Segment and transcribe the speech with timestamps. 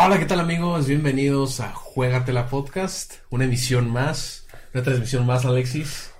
[0.00, 0.86] Hola, ¿qué tal amigos?
[0.86, 6.12] Bienvenidos a Juegatela Podcast, una emisión más, una transmisión más, Alexis.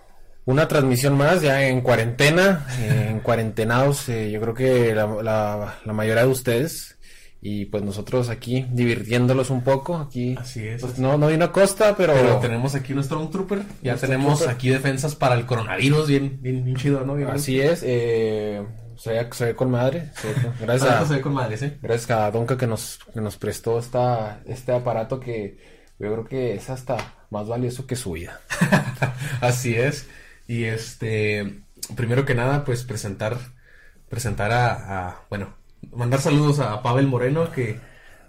[0.45, 6.29] Una transmisión más, ya en cuarentena, en cuarentenados, eh, yo creo que la, mayoría de
[6.29, 6.98] ustedes,
[7.41, 10.37] y pues nosotros aquí divirtiéndolos un poco, aquí.
[10.39, 10.81] Así es.
[10.81, 12.15] Pues, no, no vino a costa, pero...
[12.15, 16.77] Pero tenemos aquí nuestro Trooper, ya tenemos aquí defensas para el coronavirus, bien, bien, bien
[16.77, 17.15] chido, ¿no?
[17.15, 18.65] Bien Así es, eh...
[18.97, 20.11] Se ve, se ve con madre.
[20.17, 21.73] Se ve con, gracias, ah, a, se ve con madre ¿sí?
[21.81, 25.57] gracias a Donka que nos, que nos prestó esta, este aparato que
[26.01, 26.97] yo creo que es hasta
[27.31, 28.41] más valioso que su vida.
[29.41, 30.09] Así es.
[30.49, 31.63] Y este,
[31.95, 33.37] primero que nada, pues presentar,
[34.09, 35.58] presentar a, a, bueno,
[35.93, 37.79] mandar saludos a Pavel Moreno, que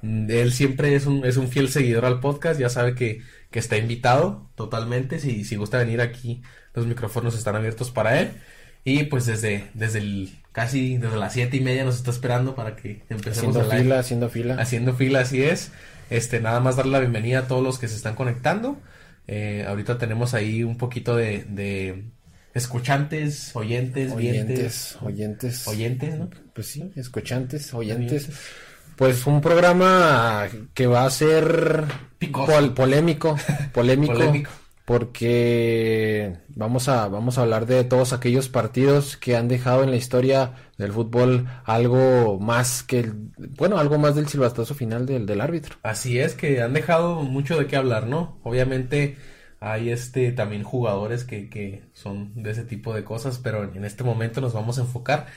[0.01, 3.77] él siempre es un, es un fiel seguidor al podcast, ya sabe que, que está
[3.77, 6.41] invitado totalmente, si, si gusta venir aquí,
[6.73, 8.31] los micrófonos están abiertos para él.
[8.83, 12.75] Y pues desde, desde el casi desde las siete y media nos está esperando para
[12.75, 14.55] que empecemos haciendo fila, haciendo fila.
[14.55, 15.71] Haciendo fila, así es.
[16.09, 18.81] Este, nada más darle la bienvenida a todos los que se están conectando.
[19.27, 22.05] Eh, ahorita tenemos ahí un poquito de, de
[22.53, 26.29] escuchantes, oyentes, oyentes, oyentes, oyentes, ¿no?
[26.59, 28.25] Pues sí, escuchantes, oyentes.
[28.25, 28.41] oyentes.
[28.97, 31.85] Pues un programa que va a ser
[32.33, 33.37] pol polémico,
[33.73, 34.51] polémico, polémico
[34.83, 39.95] porque vamos a, vamos a hablar de todos aquellos partidos que han dejado en la
[39.95, 45.39] historia del fútbol algo más que, el, bueno, algo más del silbatazo final del, del
[45.39, 45.77] árbitro.
[45.83, 48.37] Así es, que han dejado mucho de qué hablar, ¿no?
[48.43, 49.15] Obviamente
[49.61, 54.03] hay este también jugadores que, que son de ese tipo de cosas, pero en este
[54.03, 55.27] momento nos vamos a enfocar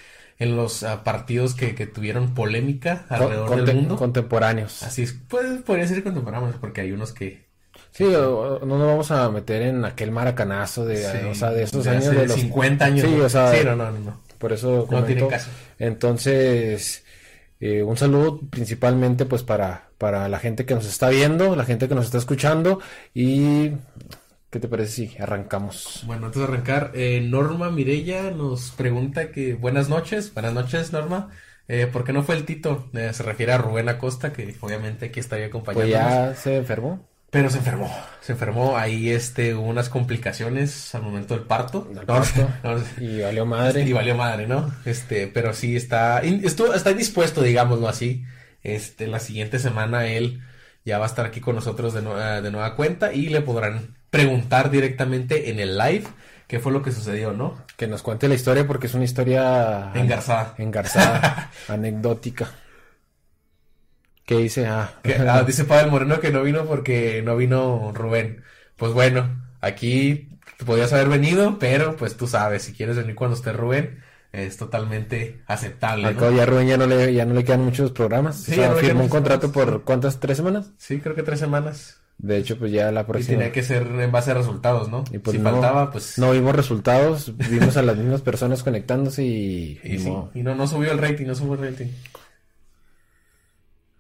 [0.43, 3.97] en los uh, partidos que, que, tuvieron polémica alrededor Conte del mundo.
[3.97, 4.83] Contemporáneos.
[4.83, 7.51] Así es, pues podría ser contemporáneos, porque hay unos que
[7.91, 11.85] Sí, no nos vamos a meter en aquel maracanazo de, sí, o sea, de esos
[11.85, 13.07] de años de los 50 años.
[13.07, 14.21] Sí, o sea, sí, no, no, no.
[14.39, 15.51] Por eso no tiene caso.
[15.79, 17.05] Entonces,
[17.61, 21.87] eh, un saludo principalmente pues para para la gente que nos está viendo, la gente
[21.87, 22.81] que nos está escuchando
[23.15, 23.71] y
[24.53, 26.03] ¿qué te parece si arrancamos?
[26.07, 31.31] Bueno, antes de arrancar, eh, Norma Mirella nos pregunta que buenas noches, buenas noches Norma.
[31.69, 32.91] Eh, ¿Por qué no fue el Tito?
[32.93, 35.85] Eh, se refiere a Rubén Acosta, que obviamente aquí estaría acompañando.
[35.85, 37.09] Pues ya se enfermó.
[37.31, 41.89] Pero se enfermó, se enfermó, ahí este, hubo unas complicaciones al momento del parto.
[41.91, 42.47] Del parto.
[42.63, 43.83] No, no, y valió madre.
[43.89, 44.71] Y valió madre, ¿no?
[44.85, 48.23] Este, pero sí está, estuvo, está dispuesto, digámoslo así.
[48.63, 50.43] Este, la siguiente semana él
[50.85, 55.49] ya va a estar aquí con nosotros de nueva cuenta y le podrán preguntar directamente
[55.49, 56.05] en el live
[56.47, 57.57] qué fue lo que sucedió, ¿no?
[57.79, 60.55] Que nos cuente la historia porque es una historia engarzada.
[60.59, 62.51] Engarzada, anecdótica.
[64.27, 64.67] ¿Qué dice?
[64.67, 64.93] Ah.
[65.03, 68.43] Que, ah, dice Pavel Moreno que no vino porque no vino Rubén.
[68.77, 70.29] Pues bueno, aquí
[70.67, 75.41] podías haber venido, pero pues tú sabes, si quieres venir cuando esté Rubén, es totalmente
[75.47, 76.09] aceptable.
[76.09, 76.31] Al ¿no?
[76.33, 78.43] ya Rubén ya no le, ya no le quedan muchos programas.
[78.43, 80.21] Sí, o sea, no firmó un contrato por ¿cuántas?
[80.21, 80.71] ¿Tres semanas?
[80.77, 82.02] Sí, creo que tres semanas.
[82.19, 83.35] De hecho, pues ya la próxima.
[83.35, 85.03] Y tenía que ser en base a resultados, ¿no?
[85.11, 86.19] Y pues si no, faltaba, pues.
[86.19, 89.81] No vimos resultados, vimos a las mismas personas conectándose y.
[89.85, 90.31] Y, sí, no.
[90.35, 91.89] y no, no subió el rating, no subió el rating.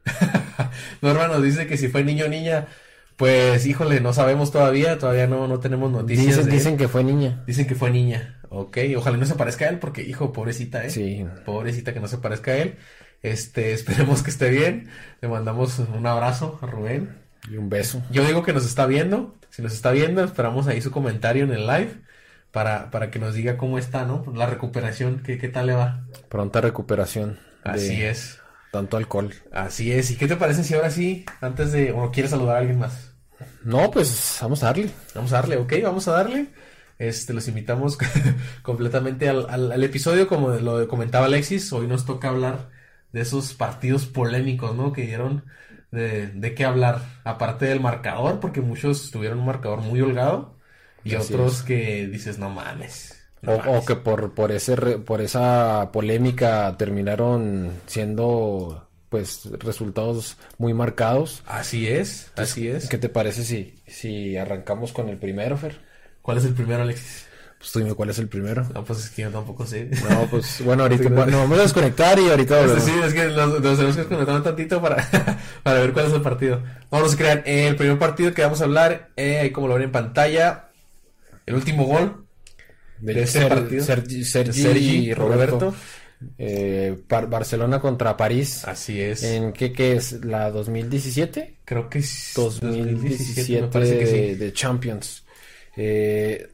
[1.02, 2.68] Norma nos dice que si fue niño o niña,
[3.16, 6.26] pues híjole, no sabemos todavía, todavía no, no tenemos noticias.
[6.26, 7.42] Dicen, de dicen que fue niña.
[7.46, 10.90] Dicen que fue niña, ok, ojalá no se parezca a él, porque hijo, pobrecita, eh.
[10.90, 11.26] Sí.
[11.44, 12.76] Pobrecita que no se parezca a él.
[13.22, 14.88] Este, esperemos que esté bien.
[15.20, 17.21] Le mandamos un abrazo a Rubén.
[17.50, 18.02] Y un beso.
[18.10, 19.36] Yo digo que nos está viendo.
[19.50, 22.02] Si nos está viendo, esperamos ahí su comentario en el live.
[22.50, 24.24] Para, para que nos diga cómo está, ¿no?
[24.34, 26.04] La recuperación, ¿qué, qué tal le va?
[26.28, 27.38] Pronta recuperación.
[27.64, 28.42] Así es
[28.72, 29.32] tanto alcohol.
[29.52, 30.10] Así es.
[30.10, 33.12] ¿Y qué te parece si ahora sí, antes de, o quieres saludar a alguien más?
[33.62, 34.90] No, pues vamos a darle.
[35.14, 36.48] Vamos a darle, ok, vamos a darle.
[36.98, 37.98] Este, los invitamos
[38.62, 41.70] completamente al, al, al, episodio, como lo comentaba Alexis.
[41.72, 42.70] Hoy nos toca hablar
[43.12, 44.92] de esos partidos polémicos, ¿no?
[44.92, 45.44] Que dieron
[45.92, 47.02] de, de qué hablar.
[47.24, 50.58] Aparte del marcador, porque muchos tuvieron un marcador muy holgado.
[51.04, 51.64] Y Así otros es.
[51.64, 53.18] que dices, no mames.
[53.42, 60.74] No o, o, que por, por, ese, por esa polémica terminaron siendo pues resultados muy
[60.74, 61.44] marcados.
[61.44, 62.88] Así es, así es.
[62.88, 65.80] ¿Qué te parece si, si arrancamos con el primero, Fer?
[66.22, 67.26] ¿Cuál es el primero, Alexis?
[67.62, 68.66] Pues tú dime cuál es el primero.
[68.74, 69.88] No, pues es que yo tampoco sé.
[70.10, 72.82] No, pues bueno, ahorita bueno, vamos a desconectar y ahorita volvemos.
[72.82, 76.12] Sí, es que nos, nos tenemos que desconectar un tantito para, para ver cuál es
[76.12, 76.60] el partido.
[76.90, 79.74] Vamos, no se crean, eh, el primer partido que vamos a hablar, eh, como lo
[79.74, 80.70] ven en pantalla,
[81.46, 82.26] el último gol
[82.98, 83.84] de ese Ser, partido.
[83.84, 85.60] Sergi, Sergi, Roberto.
[85.60, 85.74] Roberto.
[86.36, 88.64] Eh, Barcelona contra París.
[88.64, 89.22] Así es.
[89.22, 90.24] ¿En qué, qué es?
[90.24, 91.58] ¿La 2017?
[91.64, 95.24] Creo que es 2017, de, Champions.
[95.76, 96.48] Eh,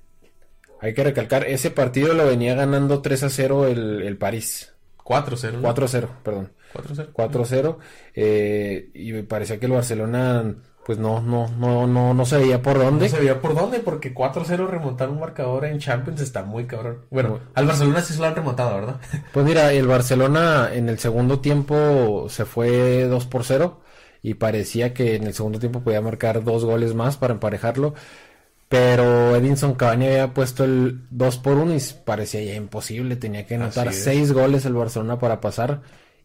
[0.80, 4.74] hay que recalcar, ese partido lo venía ganando 3 a 0 el, el París.
[5.04, 5.62] 4-0.
[5.62, 6.52] 4-0, perdón.
[6.74, 7.12] 4-0.
[7.12, 7.76] 4-0.
[8.14, 10.54] Eh, y parecía que el Barcelona
[10.88, 13.10] pues no, no, no, no, no se veía por dónde.
[13.10, 17.04] No se veía por dónde, porque 4-0 remontar un marcador en Champions está muy cabrón.
[17.10, 18.96] Bueno, al Barcelona sí se lo han remontado, ¿verdad?
[19.34, 23.82] Pues mira, el Barcelona en el segundo tiempo se fue 2 por 0
[24.22, 27.92] y parecía que en el segundo tiempo podía marcar dos goles más para emparejarlo.
[28.68, 33.16] Pero Edinson Cavani había puesto el 2 por 1 y parecía ya imposible.
[33.16, 35.80] Tenía que anotar 6 goles el Barcelona para pasar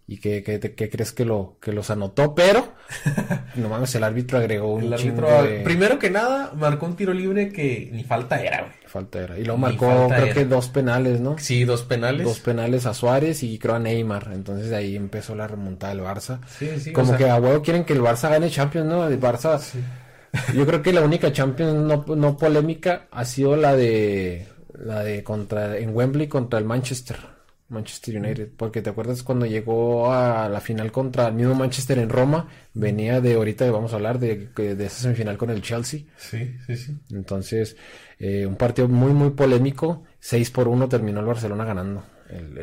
[0.06, 2.74] y que, crees que lo que los anotó, pero
[3.56, 5.28] no mames, el árbitro agregó un árbitro,
[5.64, 8.74] Primero que nada, marcó un tiro libre que ni falta era, güey.
[8.86, 9.40] Falta era.
[9.40, 11.38] Y luego marcó, creo que dos penales, ¿no?
[11.40, 12.26] Sí, dos penales.
[12.26, 14.32] Dos penales a Suárez y creo a Neymar.
[14.34, 16.40] Entonces de ahí empezó la remontada del Barça.
[16.48, 16.92] Sí, sí.
[16.92, 19.08] Como que a huevo quieren que el Barça gane Champions, ¿no?
[19.08, 19.60] El Barça.
[20.56, 25.24] Yo creo que la única Champions no, no polémica ha sido la de la de
[25.24, 27.18] contra en Wembley contra el Manchester.
[27.70, 32.10] Manchester United, porque te acuerdas cuando llegó a la final contra el mismo Manchester en
[32.10, 36.02] Roma, venía de ahorita vamos a hablar de, de esa semifinal con el Chelsea.
[36.18, 36.98] Sí, sí, sí.
[37.10, 37.76] Entonces,
[38.20, 42.04] eh, un partido muy, muy polémico, 6 por 1 terminó el Barcelona ganando.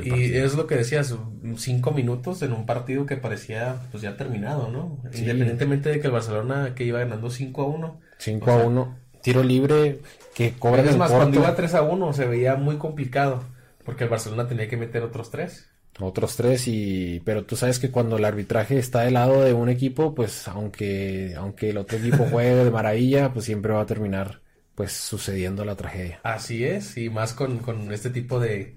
[0.03, 1.15] Y es lo que decías,
[1.57, 4.99] cinco minutos en un partido que parecía pues ya terminado, ¿no?
[5.15, 8.01] Independientemente de que el Barcelona que iba ganando 5 a 1.
[8.19, 10.01] 5 a 1, tiro libre
[10.35, 13.45] que cobra Es más, cuando iba 3 a 1 se veía muy complicado.
[13.85, 15.69] Porque el Barcelona tenía que meter otros tres.
[15.99, 19.69] Otros tres y pero tú sabes que cuando el arbitraje está del lado de un
[19.69, 24.41] equipo, pues aunque aunque el otro equipo juegue de maravilla, pues siempre va a terminar
[24.75, 26.21] pues sucediendo la tragedia.
[26.23, 27.61] Así es, y más con,
[27.93, 28.77] este tipo de,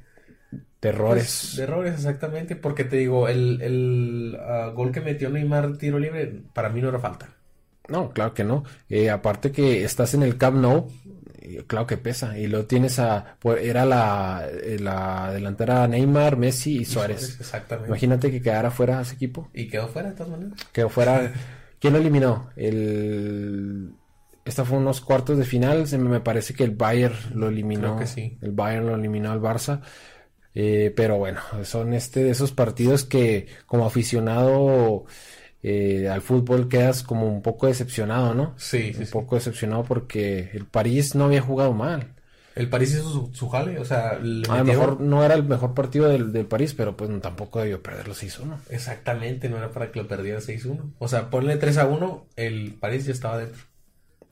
[0.82, 1.40] de errores.
[1.42, 6.00] Pues, de errores, exactamente, porque te digo, el, el ah, gol que metió Neymar tiro
[6.00, 7.30] libre, para mí no era falta.
[7.88, 8.64] No, claro que no.
[8.90, 10.90] Eh, aparte que estás en el Camp Nou,
[11.68, 12.38] claro que pesa.
[12.38, 13.36] Y lo tienes a.
[13.40, 17.40] Pues, era la, eh, la delantera Neymar, Messi y Suárez.
[17.40, 17.90] exactamente.
[17.90, 19.50] Imagínate que quedara fuera ese equipo.
[19.54, 20.60] Y quedó fuera de todas maneras.
[20.72, 21.32] Quedó fuera.
[21.80, 22.50] ¿Quién lo eliminó?
[22.56, 23.94] El.
[24.46, 25.86] Esta fue unos cuartos de final.
[26.00, 27.96] Me parece que el Bayern lo eliminó.
[27.96, 28.38] Creo que sí.
[28.42, 29.82] El Bayern lo eliminó al Barça.
[30.56, 35.06] Eh, pero bueno, son este de esos partidos que como aficionado
[35.64, 38.54] eh, al fútbol quedas como un poco decepcionado, ¿no?
[38.58, 42.14] Sí, Un poco decepcionado porque el París no había jugado mal.
[42.56, 44.10] El París hizo su, jale, o sea...
[44.12, 47.82] a lo mejor no era el mejor partido del, del París, pero pues tampoco debió
[47.82, 48.58] perder los 6-1.
[48.70, 50.94] Exactamente, no era para que lo perdiera 6-1.
[51.00, 53.64] O sea, ponle 3-1, el París ya estaba dentro.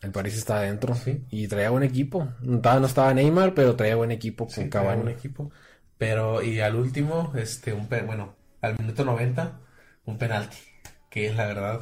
[0.02, 1.24] El París estaba dentro, sí.
[1.30, 2.28] Y traía buen equipo.
[2.42, 5.52] No estaba, no estaba Neymar, pero traía buen equipo con sí, buen equipo.
[6.02, 9.60] Pero, y al último, este, un bueno, al minuto 90,
[10.06, 10.58] un penalti
[11.12, 11.82] que es la verdad,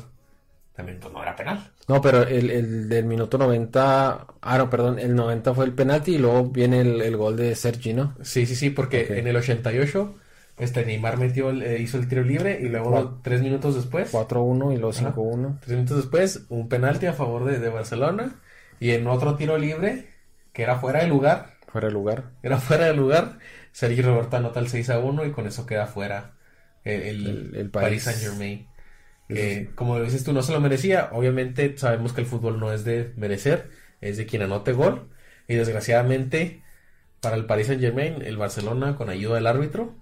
[0.76, 1.72] también pues, no era penal.
[1.88, 6.16] No, pero el, el, del minuto 90, ah, no, perdón, el 90 fue el penalti
[6.16, 8.14] y luego viene el, gol de Sergi, ¿no?
[8.22, 10.14] Sí, sí, sí, porque en el 88
[10.58, 14.14] este Neymar metió, eh, hizo el tiro libre y luego tres minutos después.
[14.14, 15.60] 4-1 y luego 5-1.
[15.62, 18.36] Tres minutos después, un penalti a favor de, de, Barcelona
[18.82, 20.10] y en otro tiro libre,
[20.52, 21.54] que era fuera de lugar.
[21.70, 22.32] Fuera de lugar.
[22.44, 23.38] Era fuera de lugar.
[23.72, 26.36] Sergi Roberto anota el 6-1 y con eso queda fuera
[26.84, 28.70] el, el Paris Saint Germain
[29.30, 31.10] que como dices tú no se lo merecía.
[31.14, 33.70] Obviamente sabemos que el fútbol no es de merecer,
[34.02, 35.10] es de quien anote gol.
[35.48, 36.64] Y desgraciadamente
[37.22, 39.96] para el Paris Saint Germain, el Barcelona con ayuda del árbitro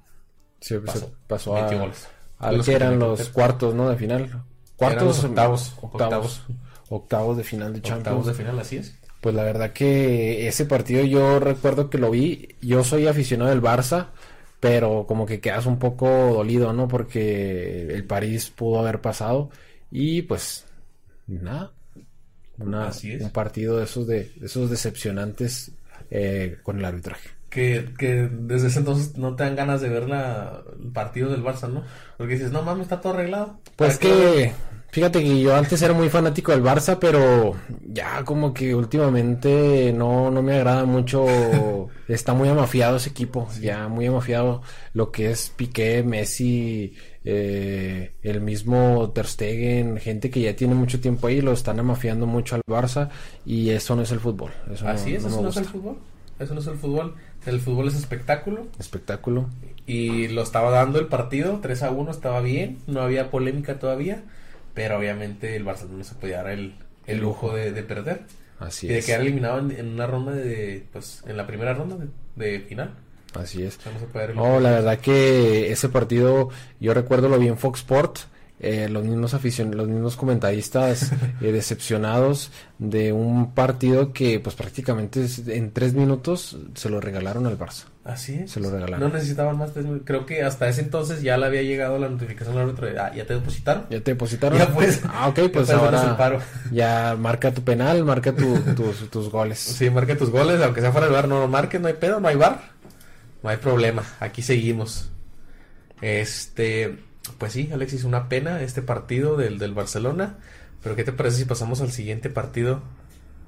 [1.28, 2.08] pasó, a, goles.
[2.66, 3.90] que eran los cuartos, ¿no?
[3.90, 4.44] De final.
[4.76, 6.46] Cuartos, octavos, octavos,
[6.90, 8.08] octavos, de final de Champions.
[8.08, 8.96] Octavos de final, así es.
[9.22, 12.56] Pues la verdad que ese partido yo recuerdo que lo vi.
[12.62, 14.10] Yo soy aficionado del Barça
[14.60, 16.88] pero como que quedas un poco dolido, ¿no?
[16.88, 19.50] Porque el París pudo haber pasado
[19.92, 20.66] y pues
[21.28, 21.72] nada,
[22.58, 25.72] una, un partido de esos de, esos decepcionantes
[26.10, 27.30] eh, con el arbitraje.
[27.50, 31.44] Que, que, desde ese entonces no te dan ganas de ver la, el partido del
[31.44, 31.84] Barça, ¿no?
[32.18, 33.58] Porque dices, no mames, está todo arreglado.
[33.78, 34.52] Pues que,
[34.90, 40.32] Fíjate que yo antes era muy fanático del Barça, pero ya como que últimamente no,
[40.32, 41.26] no me agrada mucho.
[42.08, 44.62] Está muy amafiado ese equipo, ya muy amafiado
[44.94, 51.02] lo que es Piqué, Messi, eh, el mismo Ter Stegen, gente que ya tiene mucho
[51.02, 53.10] tiempo ahí, lo están amafiando mucho al Barça
[53.46, 54.52] y eso no es el fútbol.
[54.86, 55.98] Así es, eso no es el fútbol.
[56.40, 57.16] Eso no es el fútbol.
[57.48, 58.68] El fútbol es espectáculo.
[58.78, 59.50] Espectáculo.
[59.86, 64.22] Y lo estaba dando el partido, 3 a 1, estaba bien, no había polémica todavía
[64.78, 66.76] pero obviamente el Barcelona se podía dar el,
[67.20, 68.22] lujo de, perder.
[68.60, 71.98] Así y de quedar eliminado en, una ronda de, pues, en la primera ronda
[72.36, 72.94] de, final.
[73.34, 73.80] Así es.
[74.36, 76.50] No, la verdad que ese partido,
[76.80, 78.20] yo recuerdo lo vi en Fox Sport
[78.60, 81.12] eh, los mismos aficionados, los mismos comentaristas
[81.42, 87.58] eh, decepcionados de un partido que pues prácticamente en tres minutos se lo regalaron al
[87.58, 87.86] Barça.
[88.04, 88.52] Así es.
[88.52, 89.02] Se lo regalaron.
[89.02, 89.72] No necesitaban más
[90.06, 92.88] Creo que hasta ese entonces ya le había llegado la notificación al otro.
[93.00, 93.84] Ah, ¿ya te depositaron?
[93.90, 94.58] ¿Ya te depositaron?
[94.58, 95.02] Ya pues.
[95.10, 96.40] Ah, ok, pues ahora
[96.72, 99.60] ya marca tu penal, marca tus, tus goles.
[99.60, 102.20] Sí, marca tus goles, aunque sea fuera del bar, no lo marques, no hay pedo,
[102.20, 102.62] no hay bar.
[103.44, 105.10] No hay problema, aquí seguimos.
[106.02, 106.98] Este,
[107.38, 110.38] pues sí, Alexis, una pena este partido del, del Barcelona.
[110.84, 112.82] Pero ¿qué te parece si pasamos al siguiente partido?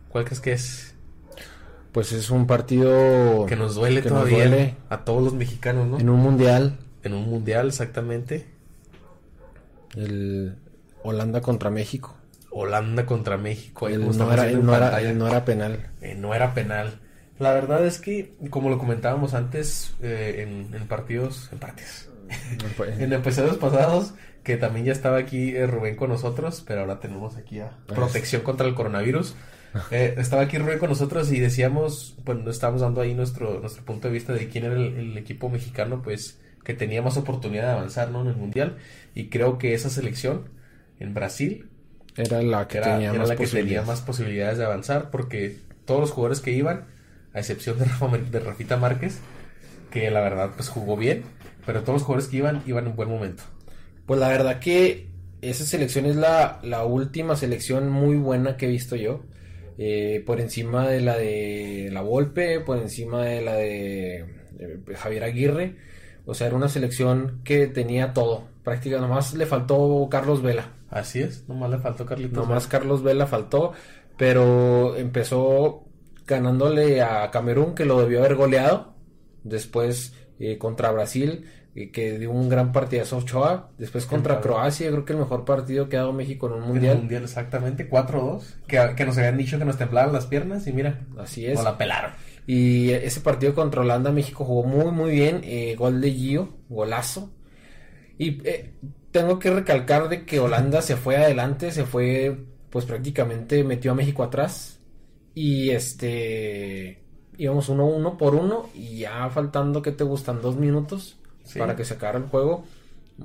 [0.10, 0.96] ¿Cuál crees que es?
[1.92, 6.00] Pues es un partido que nos duele todavía a todos los mexicanos, ¿no?
[6.00, 6.78] En un mundial.
[7.04, 8.48] En un mundial, exactamente.
[9.96, 10.58] El
[11.04, 12.16] Holanda contra México.
[12.52, 13.90] Holanda contra México.
[13.90, 14.76] no, era, no,
[15.28, 15.90] era, penal.
[16.02, 17.00] Eh, no era penal.
[17.40, 22.09] La verdad es que, como lo comentábamos antes, eh, en, en, partidos, en partidos,
[23.00, 27.38] en episodios pasados, que también ya estaba aquí eh, Rubén con nosotros, pero ahora tenemos
[27.38, 27.98] aquí a pues.
[27.98, 29.36] protección contra el coronavirus.
[29.92, 34.08] Eh, estaba aquí Rubén con nosotros y decíamos, pues estábamos dando ahí nuestro, nuestro punto
[34.08, 38.10] de vista de quién era el, equipo mexicano, pues que tenía más oportunidad de avanzar
[38.10, 38.22] ¿no?
[38.22, 38.78] en el Mundial.
[39.14, 40.50] Y creo que esa selección
[41.00, 41.70] en Brasil
[42.16, 46.12] era la que, tenía, más la que tenía más posibilidades de avanzar, porque todos los
[46.12, 46.86] jugadores que iban,
[47.36, 47.86] a excepción de,
[48.32, 49.20] de Rafita Márquez,
[49.92, 51.24] que la verdad pues jugó bien,
[51.70, 53.44] pero todos los jugadores que iban, iban en buen momento.
[54.08, 55.08] Pues la verdad que
[55.40, 59.22] esa selección es la, última selección muy buena que he visto yo.
[59.78, 64.26] Eh, por encima de la de la Volpe, por encima de la de,
[64.96, 65.76] Javier Aguirre.
[66.26, 68.48] O sea, era una selección que tenía todo.
[68.64, 70.72] Prácticamente, nomás le faltó Carlos Vela.
[70.90, 72.48] Así es, nomás le faltó Carlitos.
[72.48, 73.74] Nomás Carlos Vela faltó,
[74.18, 75.84] pero empezó
[76.26, 78.96] ganándole a Camerún, que lo debió haber goleado.
[79.44, 83.70] Después eh, contra Brasil que dio un gran partidazo Ochoa.
[83.78, 86.96] Después contra Croacia, creo que el mejor partido que ha dado México en un mundial.
[86.96, 88.44] En mundial, exactamente, 4-2.
[88.68, 91.56] Que, que, nos habían dicho que nos temblaban las piernas y mira, así es.
[91.56, 92.12] Nos la pelaron.
[92.48, 95.42] Y ese partido contra Holanda, México jugó muy, muy bien.
[95.44, 97.32] Eh, gol de Gio, golazo.
[98.18, 98.74] Y eh,
[99.12, 103.96] tengo que recalcar de que Holanda se fue adelante, se fue, pues prácticamente metió a
[103.96, 104.80] México atrás.
[105.36, 107.04] Y este
[107.38, 111.19] íbamos uno uno por uno y ya faltando que te gustan dos minutos
[111.58, 112.66] para que se acabara el juego.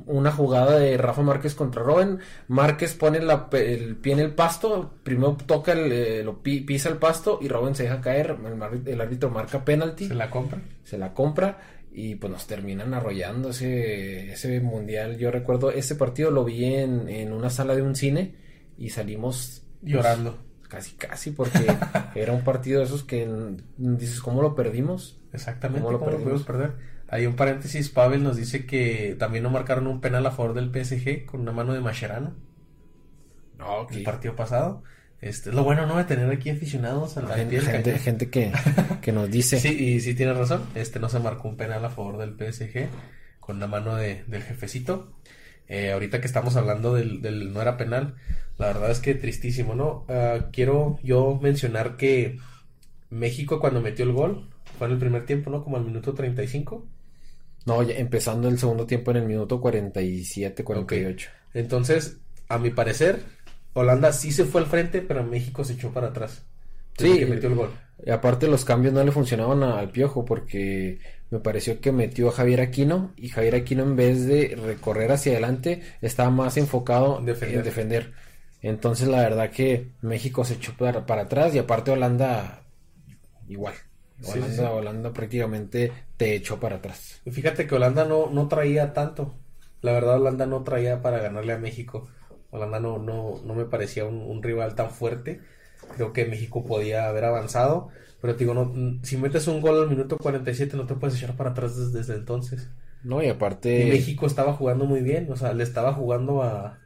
[0.07, 2.19] Una jugada de Rafa Márquez contra Robin.
[2.49, 7.39] Márquez pone el pie en el pasto, primero toca el, eh, lo pisa el pasto
[7.41, 8.37] y Robin se deja caer.
[8.87, 10.09] El, árbitro marca penalti.
[10.09, 10.59] Se la compra.
[10.83, 11.59] Se la compra
[11.93, 15.17] y pues nos terminan arrollando ese, ese mundial.
[15.17, 18.35] Yo recuerdo ese partido lo vi en, en una sala de un cine
[18.77, 20.39] y salimos pues, llorando.
[20.69, 21.67] casi, casi, porque
[22.15, 23.29] era un partido de esos que
[23.77, 25.19] dices, ¿cómo lo perdimos?
[25.33, 26.73] Exactamente, ¿cómo, lo, pudimos perder?
[27.09, 30.71] Hay un paréntesis, Pavel nos dice que también no marcaron un penal a favor del
[30.71, 32.35] PSG con una mano de Mascherano.
[33.59, 34.83] No, El partido pasado.
[35.21, 37.61] Este, lo bueno no de tener aquí aficionados a la gente,
[37.99, 38.53] gente, que,
[39.01, 39.59] que, nos dice.
[39.59, 40.63] sí, y sí tiene razón.
[40.75, 42.89] Este no se marcó un penal a favor del PSG
[43.41, 45.15] con la mano de, del jefecito.
[45.67, 48.17] Eh, ahorita que estamos hablando del, del, no era penal,
[48.59, 50.05] la verdad es que tristísimo, ¿no?
[50.09, 52.39] Ah, quiero yo mencionar que
[53.09, 55.65] México cuando metió el gol fue en el primer tiempo, ¿no?
[55.65, 56.87] Como al minuto 35.
[57.67, 61.31] No, empezando el segundo tiempo en el minuto 47, 48.
[61.55, 62.19] Entonces,
[62.49, 63.21] a mi parecer,
[63.73, 66.43] Holanda sí se fue al frente, pero México se echó para atrás.
[66.99, 67.71] Sí, que metió el gol.
[68.05, 70.99] Y aparte los cambios no le funcionaban al Piojo porque
[71.31, 75.33] me pareció que metió a Javier Aquino y Javier Aquino en vez de recorrer hacia
[75.33, 78.13] adelante estaba más enfocado en defender.
[78.63, 82.63] Entonces la verdad que México se echó para, para atrás y aparte Holanda
[83.49, 83.75] igual.
[84.23, 87.21] Holanda, Holanda prácticamente te echó para atrás.
[87.31, 89.35] Fíjate que Holanda no, no traía tanto.
[89.83, 92.09] La verdad, Holanda no traía para ganarle a México.
[92.51, 95.41] Holanda no, no, no me parecía un, rival tan fuerte.
[95.97, 97.89] Creo que México podía haber avanzado.
[98.21, 101.51] Pero digo, no, si metes un gol al minuto 47 no te puedes echar para
[101.51, 102.71] atrás desde, entonces.
[103.03, 103.85] No, y aparte...
[103.85, 105.31] México estaba jugando muy bien.
[105.31, 106.79] O sea, le estaba jugando a,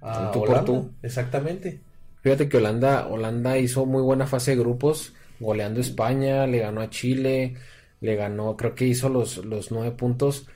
[0.00, 0.84] a Holanda.
[1.02, 1.80] Exactamente.
[2.20, 6.90] Fíjate que Holanda, Holanda hizo muy buena fase de grupos goleando España, le ganó a
[6.90, 7.54] Chile,
[8.00, 10.46] le ganó, creo que hizo los, los nueve puntos,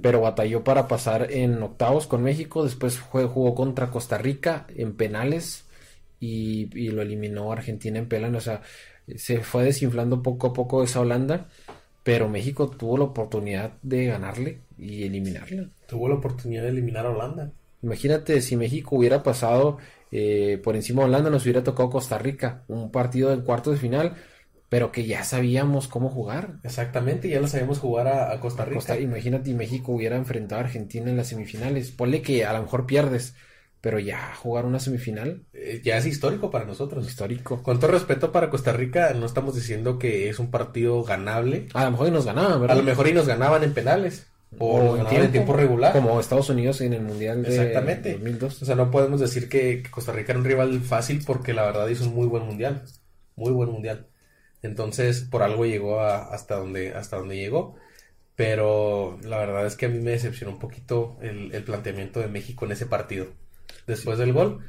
[0.00, 5.64] pero batalló para pasar en octavos con México, después jugó contra Costa Rica en penales
[6.20, 8.62] y, lo eliminó Argentina en penales, o sea,
[9.16, 11.48] se fue desinflando poco a poco esa Holanda,
[12.02, 15.68] pero México tuvo la oportunidad de ganarle y eliminarla.
[15.86, 17.50] Tuvo la oportunidad de eliminar a Holanda.
[17.82, 19.78] Imagínate si México hubiera pasado
[20.14, 23.76] eh, por encima de Holanda, nos hubiera tocado Costa Rica, un partido del cuarto de
[23.76, 24.14] final
[24.74, 26.54] pero que ya sabíamos cómo jugar.
[26.64, 28.98] Exactamente, ya lo sabíamos jugar a, Costa Rica.
[28.98, 31.92] imagínate, México hubiera enfrentado a Argentina en las semifinales.
[31.92, 33.36] Ponle que a lo mejor pierdes,
[33.80, 35.44] pero ya jugar una semifinal.
[35.52, 37.06] Eh, ya es histórico para nosotros.
[37.06, 37.62] Histórico.
[37.62, 41.68] Con todo respeto para Costa Rica, no estamos diciendo que es un partido ganable.
[41.72, 42.76] A lo mejor y nos ganaban, ¿verdad?
[42.76, 44.26] A lo mejor y nos ganaban en penales.
[44.58, 45.92] O, en, tiempo, regular.
[45.92, 48.12] Como Estados Unidos en el Mundial de Exactamente.
[48.12, 48.62] 2002.
[48.62, 51.88] O sea, no podemos decir que, Costa Rica era un rival fácil porque la verdad
[51.88, 52.82] hizo un muy buen Mundial.
[53.36, 54.06] Muy buen Mundial.
[54.62, 57.76] Entonces, por algo llegó hasta, donde, hasta donde llegó.
[58.36, 62.28] Pero la verdad es que a mí me decepcionó un poquito el, el planteamiento de
[62.28, 63.28] México en ese partido
[63.86, 64.60] después del gol,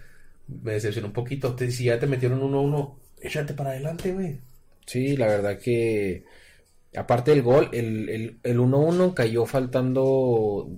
[0.47, 1.55] me decepcionó un poquito.
[1.57, 4.39] si ya te metieron 1-1, échate para adelante, güey.
[4.85, 6.25] Sí, la verdad que
[6.97, 10.69] aparte del gol, el 1-1 cayó faltando,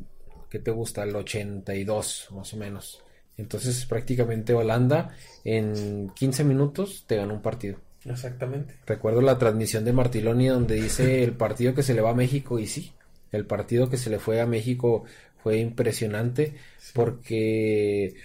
[0.49, 1.03] ¿qué te gusta?
[1.03, 3.03] El 82, más o menos.
[3.37, 7.77] Entonces prácticamente Holanda en 15 minutos te ganó un partido.
[8.03, 8.75] Exactamente.
[8.85, 12.59] Recuerdo la transmisión de Martiloni donde dice el partido que se le va a México
[12.59, 12.93] y sí,
[13.31, 15.03] el partido que se le fue a México
[15.43, 16.55] fue impresionante
[16.93, 18.15] porque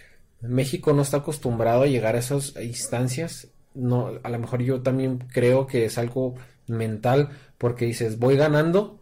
[0.40, 3.48] México no está acostumbrado a llegar a esas instancias.
[3.74, 6.34] No, a lo mejor yo también creo que es algo
[6.72, 9.00] mental porque dices, voy ganando,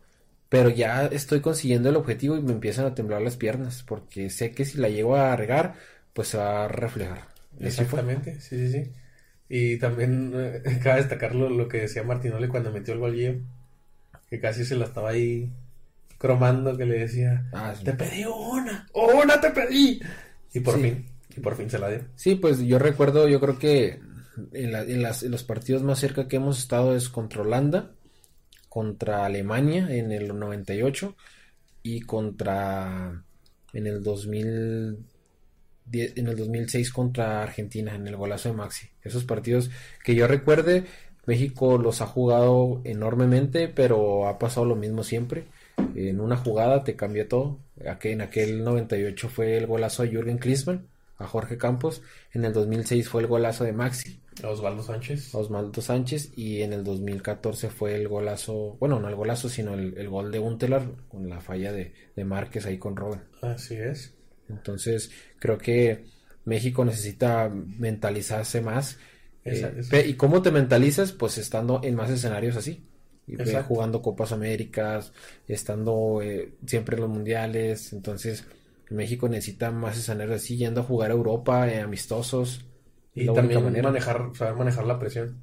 [0.48, 4.52] pero ya estoy consiguiendo el objetivo y me empiezan a temblar las piernas porque sé
[4.52, 5.74] que si la llego a regar,
[6.12, 7.28] pues se va a reflejar.
[7.58, 8.92] Exactamente, sí, sí, sí.
[9.48, 13.44] Y también eh, cabe destacar lo, que decía Martinoli cuando metió el gol
[14.28, 15.50] que casi se la estaba ahí
[16.18, 20.00] cromando que le decía, ah, te pedí una, una te pedí.
[20.52, 22.00] Y por fin, y por fin se la dio.
[22.14, 24.00] Sí, pues yo recuerdo, yo creo que
[24.52, 27.92] en, los partidos más cerca que hemos estado es contra Holanda,
[28.68, 31.16] contra Alemania en el 98
[31.82, 33.24] y contra
[33.72, 34.98] en el 2000
[35.92, 38.88] en el 2006 contra Argentina en el golazo de Maxi.
[39.02, 39.70] Esos partidos
[40.04, 40.84] que yo recuerde,
[41.26, 45.46] México los ha jugado enormemente, pero ha pasado lo mismo siempre
[45.94, 47.58] en una jugada te cambia todo.
[48.02, 50.86] En aquel 98 fue el golazo de Jürgen Klinsmann
[51.20, 52.02] a Jorge Campos.
[52.32, 54.20] En el 2006 fue el golazo de Maxi.
[54.42, 55.34] Osvaldo Sánchez.
[55.34, 56.32] Osvaldo Sánchez.
[56.36, 60.38] Y en el 2014 fue el golazo, bueno, no el golazo, sino el, gol de
[60.40, 63.20] Untelar con la falla de, de Márquez ahí con Robin.
[63.42, 64.14] Así es.
[64.48, 66.06] Entonces, creo que
[66.44, 68.98] México necesita mentalizarse más.
[69.44, 71.12] Eh, ¿Y cómo te mentalizas?
[71.12, 72.82] Pues estando en más escenarios así
[73.66, 75.12] jugando Copas Américas,
[75.46, 77.92] estando eh, siempre en los mundiales.
[77.92, 78.44] Entonces,
[78.90, 82.66] México necesita más escenarios así, yendo a jugar a Europa, eh, amistosos.
[83.14, 85.38] Y también manejar, saber manejar la presión.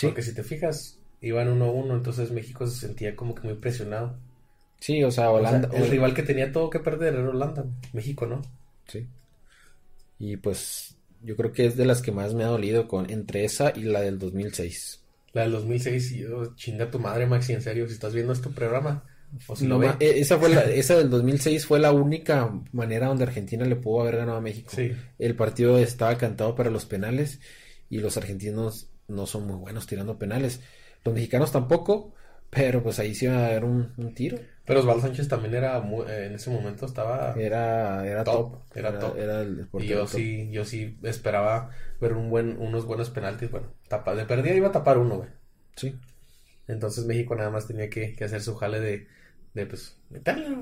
[0.00, 4.18] Porque si te fijas, iban 1-1, entonces México se sentía como que muy presionado.
[4.80, 5.70] Sí, o sea, Holanda.
[5.72, 8.42] el rival que tenía todo que perder era Holanda, México, ¿no?
[8.86, 9.06] Sí.
[10.18, 13.44] Y pues yo creo que es de las que más me ha dolido con entre
[13.44, 15.00] esa y la del 2006.
[15.32, 18.50] La del 2006, y yo, chinga tu madre, Maxi, en serio, si estás viendo este
[18.50, 19.04] programa.
[19.46, 19.92] O si no, ve.
[20.00, 24.02] E, esa, fue la, esa del 2006 fue la única manera donde Argentina le pudo
[24.02, 24.72] haber ganado a México.
[25.18, 27.40] El partido estaba cantado para los penales
[27.90, 30.60] y los argentinos no son muy buenos tirando penales.
[31.04, 32.14] Los mexicanos tampoco,
[32.50, 34.38] pero pues ahí sí iba a haber un, tiro.
[34.64, 39.18] Pero Osvaldo Sánchez también era eh, en ese momento estaba era era top, era, top
[39.78, 41.68] y yo sí yo sí esperaba
[42.00, 45.28] ver un buen unos buenos penaltis bueno tapa de perdida iba a tapar uno güey
[45.76, 45.94] sí
[46.66, 49.06] entonces México nada más tenía que, hacer su jale de,
[49.54, 49.96] de pues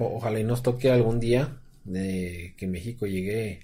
[0.00, 3.60] ojalá y nos toque algún día de que México llegue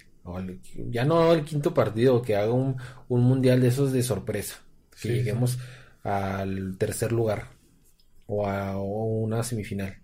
[0.89, 4.61] ya no al quinto partido que haga un, un mundial de esos de sorpresa.
[5.01, 5.57] Que lleguemos
[6.03, 7.47] al tercer lugar
[8.27, 9.97] o a una semifinal.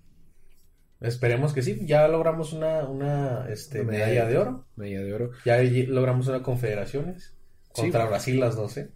[1.02, 4.66] Esperemos que sí, ya logramos una, una, este, medalla, de oro.
[4.78, 5.32] Medalla de oro.
[5.44, 7.34] Ya logramos una confederaciones
[7.74, 8.90] contra Brasil las 12.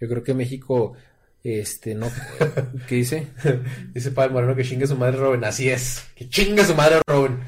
[0.00, 0.94] Yo creo que México,
[1.44, 2.08] este, no,
[2.88, 3.28] ¿qué dice?
[3.94, 7.38] dice Pablo Moreno que chingue su madre Robin, así es, que chingue su madre Robin.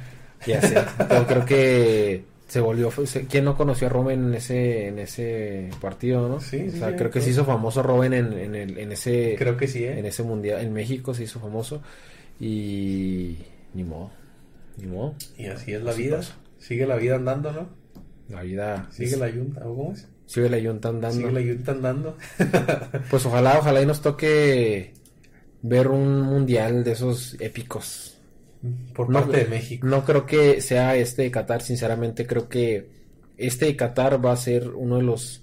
[0.46, 0.76] Ya sé,
[1.08, 2.92] pero creo que se volvió,
[3.30, 6.38] ¿quién no conoció a Robin en ese, en ese partido, no?
[6.38, 9.56] Sí, o sea, creo que se hizo famoso Robin en, en, el, en ese, creo
[9.56, 9.98] que sí, ¿eh?
[9.98, 11.82] en ese mundial, en México se hizo famoso
[12.38, 13.38] y
[13.72, 14.10] ni modo.
[14.76, 15.14] Ni modo.
[15.36, 16.20] Y así es la vida.
[16.58, 17.68] Sigue la vida andando, ¿no?
[18.28, 18.88] La vida.
[18.90, 20.08] Sigue la yunta, ¿cómo es?
[20.26, 21.16] Sigue la yunta andando.
[21.16, 22.16] Sigue la yunta andando.
[23.10, 24.94] pues ojalá, ojalá y nos toque
[25.62, 28.18] ver un mundial de esos épicos.
[28.94, 29.86] Por parte de México.
[29.86, 32.88] No creo que sea este de Qatar, sinceramente creo que
[33.36, 35.42] este de Qatar va a ser uno de los,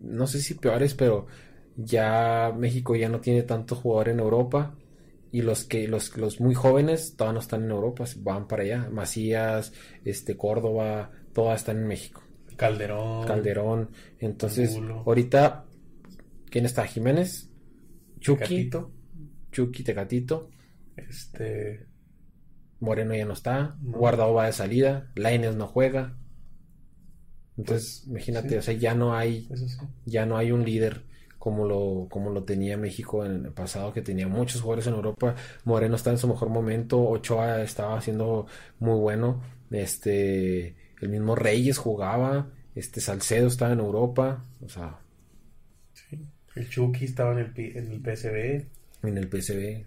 [0.00, 1.26] no sé si peores, pero
[1.76, 4.76] ya México ya no tiene tanto jugador en Europa
[5.32, 8.88] y los que los, los muy jóvenes todavía no están en Europa, van para allá.
[8.92, 9.72] Macías,
[10.04, 12.23] este Córdoba, todas están en México.
[12.56, 13.26] Calderón.
[13.26, 13.90] Calderón.
[14.18, 15.64] Entonces, ahorita
[16.54, 16.86] ¿quién está?
[16.86, 17.50] Jiménez.
[18.20, 18.38] Chucky.
[18.38, 18.92] Tecatito.
[19.50, 20.50] Chucky, Tecatito.
[20.96, 21.86] Este.
[22.78, 23.76] Moreno ya no está.
[23.82, 25.10] Guardado va de salida.
[25.16, 26.16] Laines no juega.
[27.56, 29.48] Entonces, pues, imagínate, o sea, ya no hay.
[30.04, 31.02] Ya no hay un líder
[31.38, 35.34] como lo, como lo tenía México en el pasado, que tenía muchos jugadores en Europa.
[35.64, 37.02] Moreno está en su mejor momento.
[37.02, 38.46] Ochoa estaba haciendo
[38.78, 39.42] muy bueno.
[39.72, 40.76] Este.
[41.04, 42.48] El mismo Reyes jugaba.
[42.74, 44.42] Este Salcedo estaba en Europa.
[44.64, 44.98] O sea.
[46.56, 49.06] El Chucky estaba en el, en el PSV.
[49.06, 49.84] En el PSV.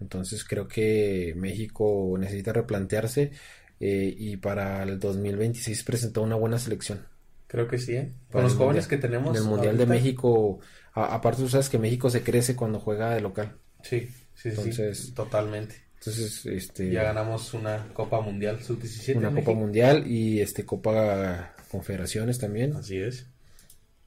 [0.00, 3.32] Entonces creo que México necesita replantearse
[3.80, 7.06] eh, y para el 2026 presentó una buena selección.
[7.48, 8.12] Creo que sí, ¿eh?
[8.30, 9.36] Con los jóvenes que tenemos.
[9.36, 10.60] En el Mundial de México,
[10.92, 13.56] aparte tú sabes que México se crece cuando juega de local.
[13.82, 15.74] Sí, sí, sí, totalmente.
[16.04, 16.90] Entonces, este...
[16.90, 19.14] Ya ganamos una Copa Mundial Sub-17.
[19.14, 22.74] Una Copa Mundial y este Copa Confederaciones también.
[22.74, 23.28] Así es.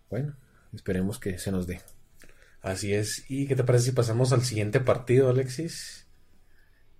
[0.09, 0.35] Bueno,
[0.73, 1.79] esperemos que se nos dé.
[2.61, 3.23] Así es.
[3.29, 6.05] ¿Y qué te parece si pasamos al siguiente partido, Alexis?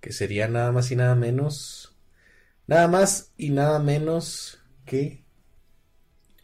[0.00, 1.94] Que sería nada más y nada menos.
[2.66, 5.26] Nada más y nada menos que.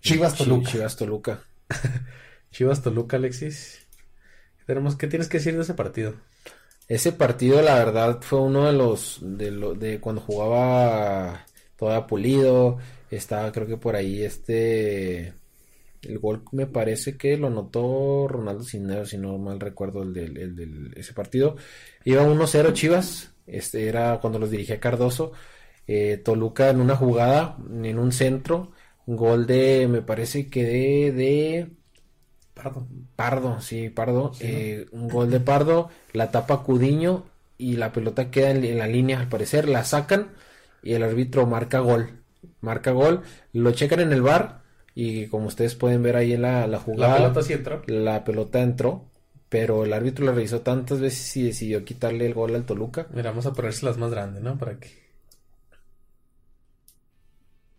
[0.03, 0.71] Chivas Toluca.
[0.71, 1.47] Chivas Toluca.
[2.51, 3.87] Chivas Toluca, Alexis.
[4.59, 6.17] ¿Qué, tenemos, ¿Qué tienes que decir de ese partido?
[6.89, 9.19] Ese partido, la verdad, fue uno de los.
[9.23, 12.79] de, de cuando jugaba todavía pulido.
[13.11, 15.35] Estaba, creo que por ahí, este.
[16.03, 20.93] El gol me parece que lo anotó Ronaldo Cisneros, si no mal recuerdo el del,
[20.97, 21.57] ese partido.
[22.05, 25.33] Iba 1-0 Chivas, este era cuando los dirigía Cardoso.
[25.87, 28.73] Eh, Toluca en una jugada, en un centro,
[29.07, 31.71] gol de, me parece que de, de
[32.55, 32.87] Pardo.
[33.17, 34.33] Pardo, sí, Pardo.
[34.41, 37.25] Eh, un gol de Pardo, la tapa Cudiño
[37.59, 40.33] y la pelota queda en, la línea al parecer, la sacan
[40.83, 42.21] y el árbitro marca gol.
[42.61, 44.63] Marca gol, lo checan en el bar
[44.95, 47.15] y como ustedes pueden ver ahí en la, jugada.
[47.15, 47.83] La pelota sí entró.
[47.87, 49.09] La pelota entró.
[49.49, 53.07] Pero el árbitro la revisó tantas veces y decidió quitarle el gol al Toluca.
[53.13, 54.57] Mira, vamos a ponérselas más grandes, ¿no?
[54.57, 54.89] Para que.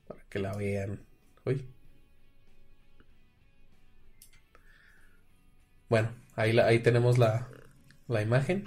[0.07, 0.99] Para que la vean.
[1.45, 1.65] Uy.
[5.93, 7.47] Bueno, ahí, ahí tenemos la,
[8.07, 8.63] la imagen.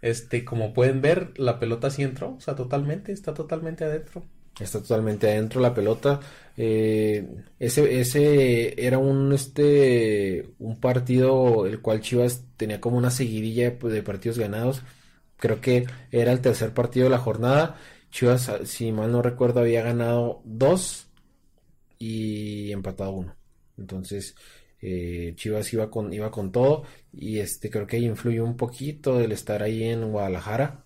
[0.00, 4.22] Este, como pueden ver, la pelota sí entró, o sea, totalmente, está totalmente adentro.
[4.58, 6.20] Está totalmente adentro la pelota.
[6.56, 13.72] Eh, ese, ese era un este un partido el cual Chivas tenía como una seguidilla
[13.72, 14.80] de, partidos ganados.
[15.36, 17.76] Creo que era el tercer partido de la jornada.
[18.10, 21.08] Chivas, si mal no recuerdo, había ganado dos
[21.98, 23.36] y empatado uno.
[23.76, 24.34] Entonces,
[24.84, 26.84] eh, Chivas iba con, iba con todo.
[27.12, 30.84] Y este creo que influyó un poquito el estar ahí en Guadalajara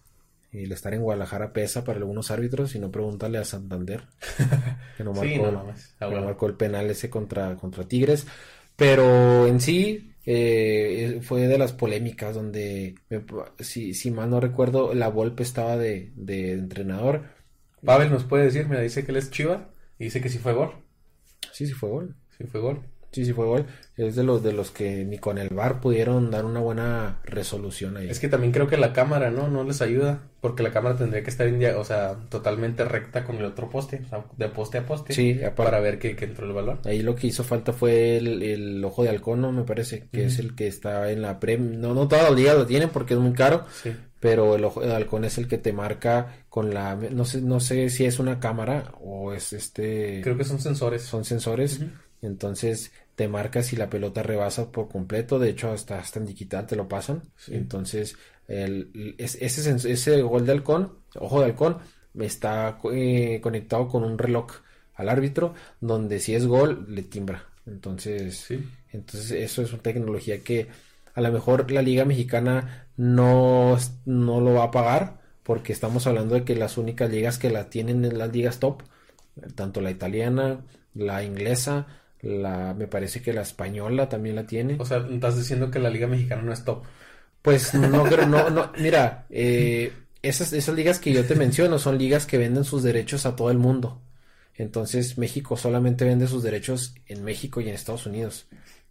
[0.52, 4.04] el estar en Guadalajara pesa para algunos árbitros, y no pregúntale a Santander,
[4.96, 8.26] que no marcó, el penal ese contra, contra Tigres.
[8.76, 12.94] Pero en sí eh, fue de las polémicas donde,
[13.58, 17.24] si, si mal no recuerdo, la Volpe estaba de, de entrenador.
[17.84, 20.52] Pavel nos puede decir, me dice que él es Chiva y dice que sí fue
[20.52, 20.72] gol.
[21.52, 22.16] Sí, sí fue gol.
[22.36, 22.82] Sí fue gol.
[23.10, 23.66] Sí, sí fue gol.
[23.96, 27.96] Es de los de los que ni con el VAR pudieron dar una buena resolución
[27.96, 28.08] ahí.
[28.08, 29.48] Es que también creo que la cámara, ¿no?
[29.48, 30.20] No les ayuda.
[30.40, 34.02] Porque la cámara tendría que estar, o sea, totalmente recta con el otro poste.
[34.06, 35.12] O sea, de poste a poste.
[35.12, 36.78] Sí, para ver que, entró el balón.
[36.84, 39.50] Ahí lo que hizo falta fue el, ojo de halcón, ¿no?
[39.50, 40.08] Me parece.
[40.12, 41.80] Que es el que está en la prem.
[41.80, 43.64] No, no todas las ligas lo tienen porque es muy caro.
[43.82, 43.90] Sí.
[44.20, 46.94] Pero el ojo de halcón es el que te marca con la...
[46.96, 50.20] No sé, no sé si es una cámara o es este...
[50.22, 51.02] Creo que son sensores.
[51.02, 51.80] Son sensores.
[52.22, 55.38] Entonces te marca si la pelota rebasa por completo.
[55.38, 57.22] De hecho, hasta, hasta en digital te lo pasan.
[57.48, 61.78] Entonces, el, ese, ese gol de halcón, ojo de halcón,
[62.18, 64.52] está eh, conectado con un reloj
[64.94, 67.44] al árbitro, donde si es gol, le timbra.
[67.66, 68.48] Entonces,
[68.92, 70.68] entonces eso es una tecnología que
[71.14, 76.34] a lo mejor la Liga Mexicana no, no lo va a pagar, porque estamos hablando
[76.34, 78.82] de que las únicas ligas que la tienen en las ligas top,
[79.54, 81.86] tanto la italiana, la inglesa,
[82.22, 84.76] la, me parece que la española también la tiene.
[84.78, 86.84] O sea, estás diciendo que la Liga Mexicana no es top.
[87.42, 91.98] Pues no, pero no, no, mira, eh, esas, esas ligas que yo te menciono son
[91.98, 94.02] ligas que venden sus derechos a todo el mundo.
[94.54, 98.46] Entonces México solamente vende sus derechos en México y en Estados Unidos.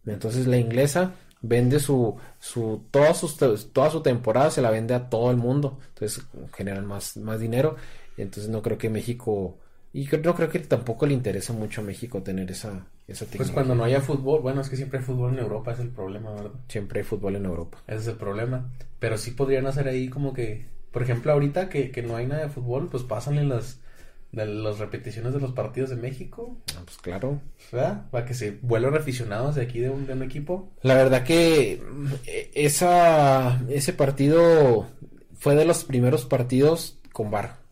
[0.06, 3.28] Entonces la inglesa vende su, su, toda, su,
[3.74, 5.80] toda su temporada se la vende a todo el mundo.
[5.90, 6.24] Entonces
[6.56, 7.76] generan más, más dinero.
[8.16, 9.60] Entonces no creo que México
[9.98, 13.74] y no creo que tampoco le interesa mucho a México tener esa, esa Pues cuando
[13.74, 16.52] no haya fútbol, bueno, es que siempre hay fútbol en Europa, es el problema, ¿verdad?
[16.68, 17.80] Siempre hay fútbol en Europa.
[17.88, 18.70] Ese es el problema.
[19.00, 22.44] Pero sí podrían hacer ahí como que, por ejemplo, ahorita que, que no hay nada
[22.44, 23.80] de fútbol, pues pásanle las
[24.32, 26.58] de las repeticiones de los partidos de México.
[26.76, 27.42] Ah, pues claro.
[27.72, 28.08] ¿Verdad?
[28.12, 30.70] Para que se vuelvan aficionados de aquí de un, de un equipo.
[30.84, 31.82] La verdad que
[32.28, 34.86] eh, esa, ese partido
[35.34, 37.66] fue de los primeros partidos con VAR.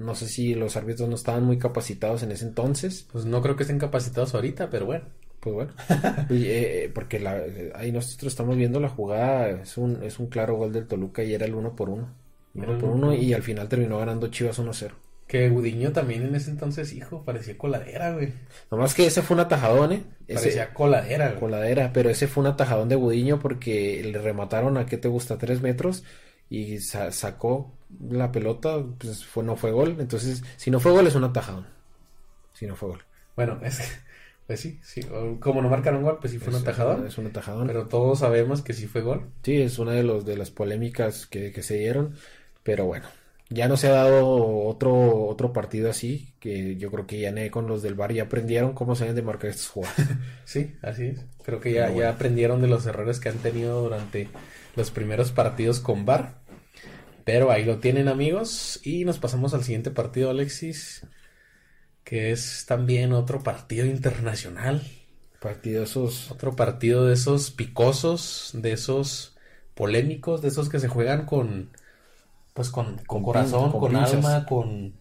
[0.00, 3.06] No sé si los árbitros no estaban muy capacitados en ese entonces.
[3.12, 5.04] Pues no creo que estén capacitados ahorita, pero bueno.
[5.40, 5.72] Pues bueno.
[6.30, 7.42] Eh, porque la,
[7.74, 9.50] ahí nosotros estamos viendo la jugada.
[9.50, 12.08] Es un, es un claro gol del Toluca y era el uno por uno.
[12.54, 14.90] Uno por uno y al final terminó ganando Chivas 1-0.
[15.26, 18.32] Que Gudiño también en ese entonces, hijo, parecía coladera, güey.
[18.70, 20.02] Nomás que ese fue un atajadón, ¿eh?
[20.26, 21.40] parecía coladera, güey.
[21.40, 25.36] Coladera, pero ese fue un atajadón de Gudiño porque le remataron a, ¿qué te gusta?
[25.36, 26.04] Tres metros
[26.48, 27.70] y sacó
[28.08, 29.96] la pelota, pues fue, no fue gol.
[29.98, 31.66] Entonces, si no fue gol, es un atajadón.
[32.52, 33.04] Si no fue gol.
[33.36, 33.80] Bueno, es
[34.50, 35.02] pues sí, sí.
[35.38, 37.06] Como no marcaron gol, pues sí fue un atajadón.
[37.06, 37.68] Es un atajadón.
[37.68, 39.30] Pero todos sabemos que sí fue gol.
[39.44, 42.16] Sí, es una de, los, de las polémicas que, que se dieron.
[42.64, 43.06] Pero bueno,
[43.48, 47.68] ya no se ha dado otro, otro partido así, que yo creo que ya con
[47.68, 49.92] los del bar ya aprendieron cómo se deben de marcar estos juegos.
[50.44, 51.24] sí, así es.
[51.44, 54.28] Creo que ya, ya aprendieron de los errores que han tenido durante
[54.74, 56.39] los primeros partidos con bar.
[57.30, 61.06] Pero ahí lo tienen amigos y nos pasamos al siguiente partido, Alexis,
[62.02, 64.82] que es también otro partido internacional.
[65.40, 66.32] Partido esos...
[66.32, 69.36] Otro partido de esos picosos, de esos
[69.74, 71.70] polémicos, de esos que se juegan con
[72.52, 74.94] pues con, corazón, con, alma, con,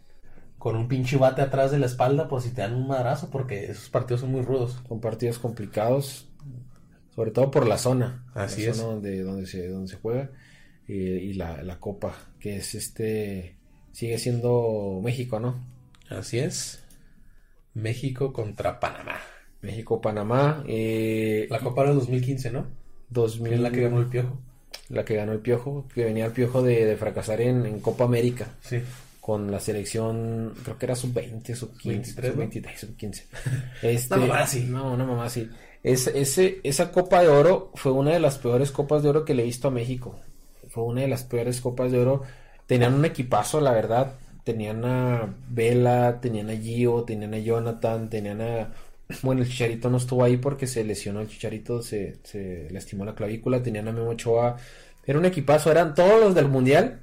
[0.60, 3.72] con un pinche bate atrás de la espalda por si te dan un madrazo, porque
[3.72, 4.80] esos partidos son muy rudos.
[4.88, 6.28] Son partidos complicados,
[7.16, 8.24] sobre todo por la zona.
[8.36, 8.78] Así es.
[8.78, 10.30] donde, donde, se, donde se juega.
[10.92, 13.56] Y, la, la, copa, que es este,
[13.92, 15.64] sigue siendo México, ¿no?
[16.10, 16.84] Así es.
[17.76, 19.20] México contra Panamá.
[19.62, 20.64] México-Panamá.
[20.68, 22.66] Eh, la copa era 2015, ¿no?
[23.10, 23.54] 2000...
[23.54, 24.40] Es la que ganó el Piojo
[24.90, 28.48] la que ganó el Piojo, que venía el Piojo de, fracasar en, Copa América.
[28.62, 28.82] Sí.
[29.22, 33.24] Con la selección, creo que era sub-20, sub-15, sub-23, sub-15.
[33.84, 34.66] Este, no, mamá, sí.
[34.68, 35.48] No, no, mamá, sí.
[35.84, 39.44] ese, esa Copa de Oro fue una de las peores Copas de Oro que le
[39.44, 40.20] he visto a México.
[40.70, 42.24] Fue una de las peores Copas de Oro.
[42.66, 44.14] Tenían un equipazo, la verdad.
[44.44, 48.72] Tenían a Vela, tenían a Gio, tenían a Jonathan, tenían a
[49.24, 53.16] bueno, el Chicharito no estuvo ahí porque se lesionó el Chicharito, se, se lastimó la
[53.16, 54.58] clavícula, tenían a Memo Ochoa.
[55.04, 57.02] Era un equipazo, eran todos los del Mundial,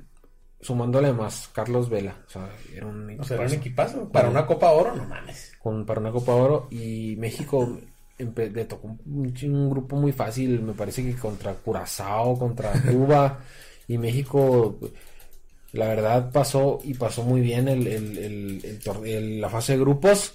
[0.61, 2.17] sumándole más Carlos Vela.
[2.27, 4.09] O sea, era un equipazo.
[4.11, 5.55] Para una Copa Oro, no mames.
[5.59, 7.81] Con, para una Copa Oro y México
[8.19, 13.41] le tocó un, grupo muy fácil, me parece que contra Curazao, contra Cuba
[13.89, 14.79] y México
[15.73, 20.35] la verdad pasó y pasó muy bien el, el, la fase de grupos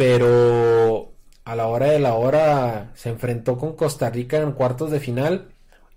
[0.00, 1.12] pero
[1.44, 5.48] a la hora de la hora se enfrentó con Costa Rica en cuartos de final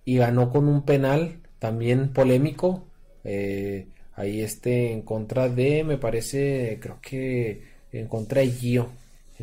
[0.03, 2.85] y ganó con un penal también polémico.
[3.23, 8.89] Eh, ahí este en contra de, me parece, creo que en contra de Gio.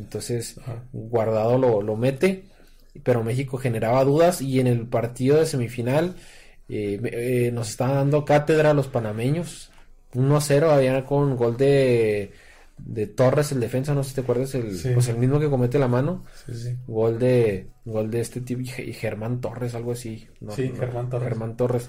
[0.00, 0.60] Entonces,
[0.92, 2.44] Guardado lo, mete,
[3.02, 6.16] pero México generaba dudas y en el partido de semifinal
[6.68, 9.70] eh, eh, nos estaban dando cátedra a los panameños.
[10.14, 12.32] 1 a 0 había con gol de
[12.84, 15.78] de Torres, el defensa, no sé si te acuerdas, el, pues el mismo que comete
[15.78, 16.24] la mano.
[16.86, 20.28] Gol de gol de este tipo, y Germán Torres, algo así.
[20.50, 21.28] sí, Germán Torres.
[21.28, 21.88] Germán Torres.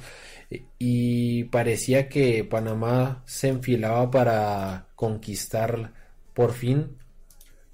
[0.78, 5.93] Y parecía que Panamá se enfilaba para conquistar
[6.34, 6.97] por fin,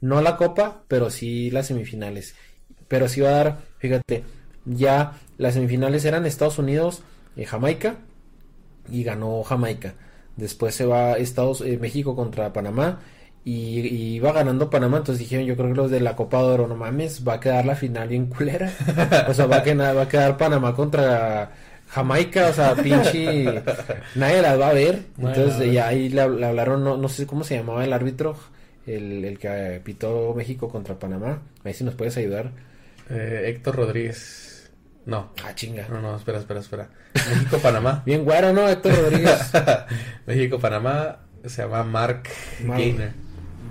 [0.01, 2.35] no la copa, pero sí las semifinales.
[2.87, 4.23] Pero sí va a dar, fíjate,
[4.65, 7.03] ya las semifinales eran Estados Unidos,
[7.35, 7.97] y Jamaica,
[8.89, 9.93] y ganó Jamaica
[10.37, 12.99] Después se va Estados eh, México contra Panamá
[13.43, 14.97] y, va ganando Panamá.
[14.97, 17.39] Entonces dijeron, yo creo que los de la Copa de Oro, no mames, va a
[17.39, 18.71] quedar la final bien culera.
[19.27, 21.51] o sea, va a, quedar, va a quedar Panamá contra
[21.87, 23.63] Jamaica, o sea, pinche,
[24.15, 25.05] nadie las va a ver.
[25.17, 28.35] Entonces ya ahí le, hablaron, no, no, sé cómo se llamaba el árbitro,
[28.87, 31.41] el, el que pitó México contra Panamá.
[31.63, 32.51] Ahí sí nos puedes ayudar.
[33.09, 34.71] Eh, Héctor Rodríguez.
[35.05, 35.31] No.
[35.43, 35.87] Ah, chinga.
[35.89, 36.89] No, no, espera, espera, espera.
[37.13, 38.03] México-Panamá.
[38.05, 38.67] Bien güero, ¿no?
[38.67, 39.51] Héctor Rodríguez.
[40.25, 42.23] México-Panamá se llama Mark,
[42.59, 43.13] Gainer.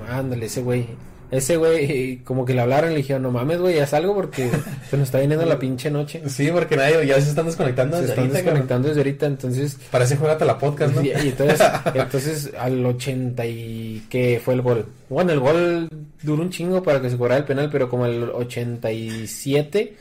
[0.09, 0.87] Ándale, ese güey.
[1.31, 4.49] Ese güey, como que le hablaron y le dijeron, no mames, güey, haz algo porque
[4.91, 6.23] se nos está viniendo la pinche noche.
[6.29, 9.79] Sí, porque nadie, ya se están desconectando desde Se están desconectando desde ahorita, entonces...
[9.91, 11.03] Parece juegate la podcast, ¿no?
[11.05, 11.61] Y, entonces,
[11.95, 14.07] entonces, al 80 y...
[14.09, 14.87] ¿Qué fue el gol?
[15.09, 15.89] Bueno, el gol
[16.23, 19.97] duró un chingo para que se cobrara el penal, pero como el 87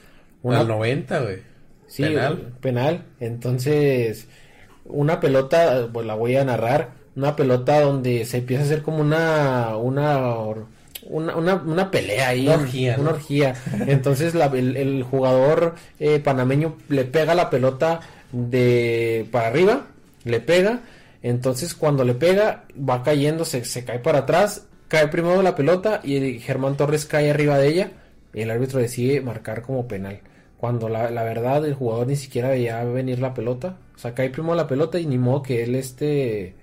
[0.46, 0.60] una...
[0.60, 1.38] Al 90, güey.
[1.88, 2.54] Sí, penal.
[2.62, 3.06] Penal.
[3.20, 4.28] Entonces,
[4.86, 9.00] una pelota, pues la voy a narrar, una pelota donde se empieza a hacer como
[9.00, 10.36] una, una,
[11.10, 12.48] una, una, pelea ahí.
[12.48, 12.96] Una orgía.
[13.00, 13.56] Una orgía.
[13.88, 18.00] Entonces la, el, jugador eh, panameño le pega la pelota
[18.32, 19.88] de para arriba,
[20.24, 20.82] le pega
[21.22, 26.02] Entonces cuando le pega, va cayendo, se, se cae para atrás, cae primero la pelota
[26.04, 27.92] y Germán Torres cae arriba de ella.
[28.34, 30.20] Y el árbitro decide marcar como penal.
[30.58, 33.78] Cuando la, la, verdad el jugador ni siquiera veía venir la pelota.
[33.96, 36.56] O sea, cae primero la pelota y ni modo que él este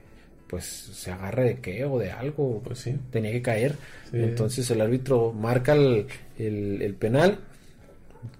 [0.53, 2.61] pues se agarre de qué o de algo.
[2.63, 2.95] Pues sí.
[3.11, 3.77] Tenía que caer.
[4.13, 6.07] Entonces el árbitro marca el,
[6.39, 7.39] el, penal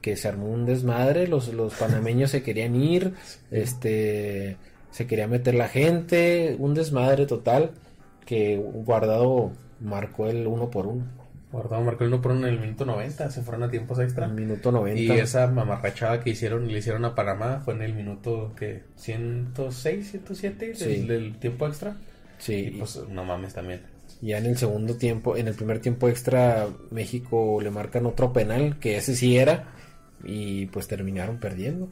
[0.03, 3.15] que se armó un desmadre, los, los panameños se querían ir,
[3.51, 4.59] este
[4.91, 7.71] se quería meter la gente, un desmadre total
[8.27, 11.07] que Guardado marcó el uno por uno.
[11.53, 14.27] Guardado marcó el uno por en el minuto 90, se fueron a tiempos extra.
[14.27, 15.01] minuto 90.
[15.01, 20.11] Y esa mamarrachada que hicieron le hicieron a Panamá fue en el minuto que 106,
[20.13, 21.95] 107 del, tiempo extra.
[22.39, 22.55] Sí.
[22.55, 23.83] Y pues no mames también.
[24.23, 28.79] Ya en el segundo tiempo, en el primer tiempo extra, México le marcan otro penal,
[28.79, 29.75] que ese sí era,
[30.25, 31.89] y pues terminaron perdiendo.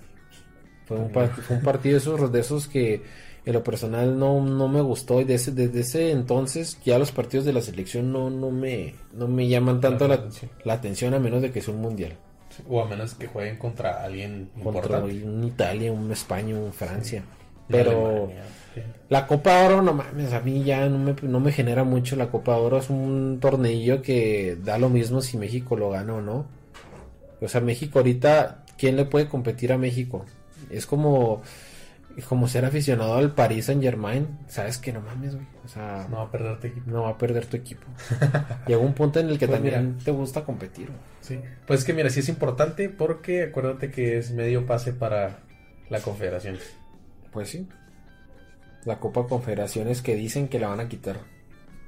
[0.86, 3.02] Fue un, fue un partido de esos, de esos que
[3.44, 7.46] en lo personal no, no me gustó y desde, desde ese entonces ya los partidos
[7.46, 10.28] de la selección no, no, me, no me llaman tanto la,
[10.64, 12.12] la, atención a menos de que sea un mundial.
[12.68, 17.24] o a menos que jueguen contra alguien contra un Italia, un España, un Francia.
[17.70, 18.30] Pero
[19.08, 22.16] la Copa Oro, no mames, a mí ya no me, no me genera mucho.
[22.16, 26.20] La Copa Oro es un tornillo que da lo mismo si México lo gana o
[26.20, 26.46] no.
[27.40, 30.26] O sea, México ahorita, ¿quién le puede competir a México?
[30.68, 31.42] Es como,
[32.24, 34.38] como ser aficionado al Paris Saint Germain.
[34.48, 35.46] Sabes que no mames, güey.
[35.64, 36.90] O sea, no va a perder tu equipo.
[36.90, 37.86] No va a perder tu equipo.
[38.66, 40.88] Llega un punto en el que pues también te gusta competir.
[41.20, 41.40] Sí.
[41.66, 45.40] Pues es que mira, sí es importante porque acuérdate que es medio pase para
[45.88, 46.58] la confederación.
[47.32, 47.68] Pues sí.
[48.84, 51.18] La Copa Confederaciones que dicen que la van a quitar.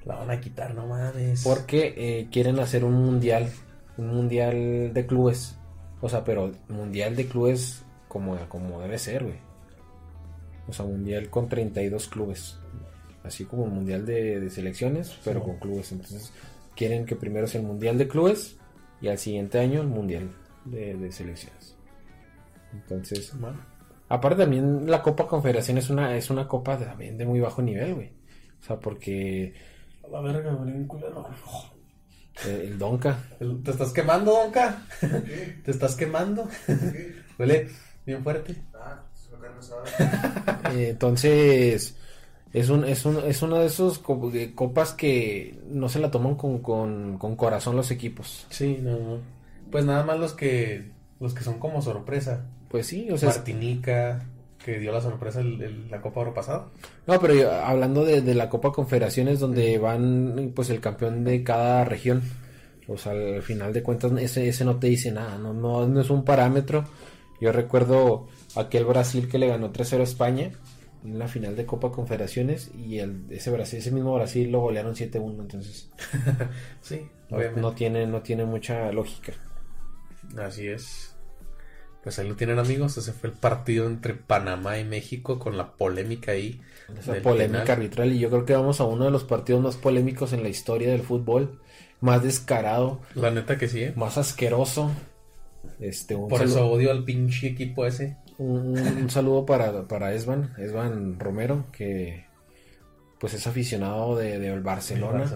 [0.04, 1.42] La van a quitar, no mames.
[1.42, 3.50] Porque eh, quieren hacer un mundial.
[3.96, 5.56] Un mundial de clubes.
[6.00, 9.51] O sea, pero mundial de clubes como, como debe ser, güey.
[10.68, 12.58] O sea, mundial con 32 clubes.
[13.24, 15.92] Así como un mundial de, selecciones, pero con clubes.
[15.92, 16.32] Entonces,
[16.76, 18.56] quieren que primero sea el mundial de clubes
[19.00, 20.30] y al siguiente año el mundial
[20.64, 21.76] de, selecciones.
[22.72, 23.72] Entonces, bueno.
[24.08, 27.94] Aparte también la Copa Confederación es una, es una copa también de muy bajo nivel,
[27.94, 28.12] güey.
[28.60, 29.54] O sea, porque...
[30.10, 30.58] la verga,
[32.44, 33.18] El, el Donka.
[33.64, 34.82] ¿Te estás quemando, Donka?
[35.64, 36.46] ¿Te estás quemando?
[37.38, 37.68] Huele
[38.04, 38.56] bien fuerte.
[38.74, 39.02] Ah,
[40.70, 41.96] eh, entonces,
[42.52, 46.58] es un, es un, es una de esas copas que no se la toman con,
[46.58, 48.46] con, con corazón los equipos.
[48.50, 49.18] Sí, no, no.
[49.70, 52.44] Pues nada más los que, los que son como sorpresa.
[52.68, 53.30] Pues sí, o sea.
[53.30, 54.26] Martinica,
[54.64, 56.70] que dio la sorpresa el, la Copa Oro pasado.
[57.06, 61.84] No, pero hablando de, de, la Copa Confederaciones, donde van, pues, el campeón de cada
[61.84, 62.22] región.
[62.88, 66.00] O sea, al final de cuentas, ese, ese no te dice nada, no, no, no
[66.00, 66.84] es un parámetro
[67.42, 70.52] yo recuerdo aquel Brasil que le ganó 3-0 a España
[71.04, 74.94] en la final de Copa Confederaciones y el, ese Brasil, ese mismo Brasil lo golearon
[74.94, 75.90] 7-1, entonces
[76.80, 77.08] sí,
[77.56, 79.32] no, tiene, no tiene mucha lógica.
[80.38, 81.16] Así es.
[82.02, 85.72] Pues ahí lo tienen amigos, ese fue el partido entre Panamá y México con la
[85.72, 86.60] polémica ahí.
[86.98, 90.32] Esa polémica arbitral y yo creo que vamos a uno de los partidos más polémicos
[90.32, 91.60] en la historia del fútbol,
[92.00, 93.00] más descarado.
[93.14, 93.92] La neta que sí, ¿eh?
[93.94, 94.90] Más asqueroso.
[95.78, 98.16] Este, Por eso odio al pinche equipo ese.
[98.38, 102.26] Un, saludo para, para Esban, Esban Romero, que
[103.18, 105.30] pues es aficionado de, Barcelona,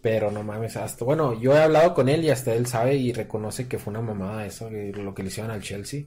[0.00, 3.12] Pero no mames, hasta bueno, yo he hablado con él y hasta él sabe y
[3.12, 6.04] reconoce que fue una mamada eso, lo que le hicieron al Chelsea.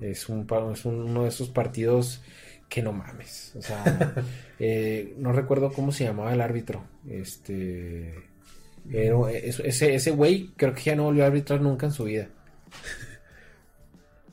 [0.00, 2.22] Es, un, es uno de esos partidos
[2.68, 3.54] que no mames.
[3.56, 4.14] O sea,
[4.60, 6.84] eh, no recuerdo cómo se llamaba el árbitro.
[7.08, 8.14] Este.
[8.88, 12.28] Pero ese, ese güey creo que ya no volvió a arbitrar nunca en su vida.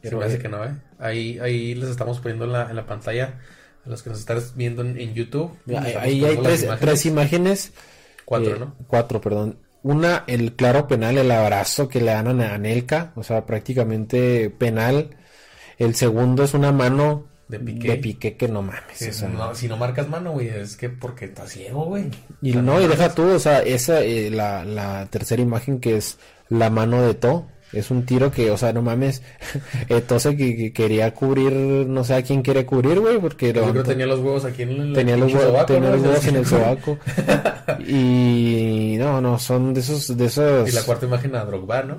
[0.05, 0.75] Pero parece que no, ¿eh?
[0.99, 3.39] Ahí, ahí les estamos poniendo en la, en la pantalla
[3.85, 5.51] a los que nos están viendo en, YouTube.
[5.99, 6.39] Ahí, hay
[6.79, 7.73] tres imágenes.
[8.23, 8.75] Cuatro, eh, ¿no?
[8.87, 9.59] Cuatro, perdón.
[9.83, 15.11] Una, el claro penal, el abrazo que le dan a Anelka, o sea, prácticamente penal.
[15.77, 17.59] El segundo es una mano de
[17.97, 19.21] pique que no mames.
[19.53, 22.09] si no marcas mano, güey, es que porque estás ciego, güey.
[22.41, 26.17] Y no, y deja tú, o sea, esa, eh, la, la tercera imagen que es
[26.49, 29.21] la mano de To, es un tiro que, o sea, no mames.
[29.89, 33.89] Entonces que, quería cubrir, no sé a quién quiere cubrir, güey, porque Yo creo que
[33.89, 36.97] tenía los huevos aquí en el Tenía los, huevos, tenía los huevos en el sobaco.
[37.87, 40.69] y no, no, son de esos, de esos.
[40.69, 41.97] Y la cuarta imagen a Drogba, ¿no?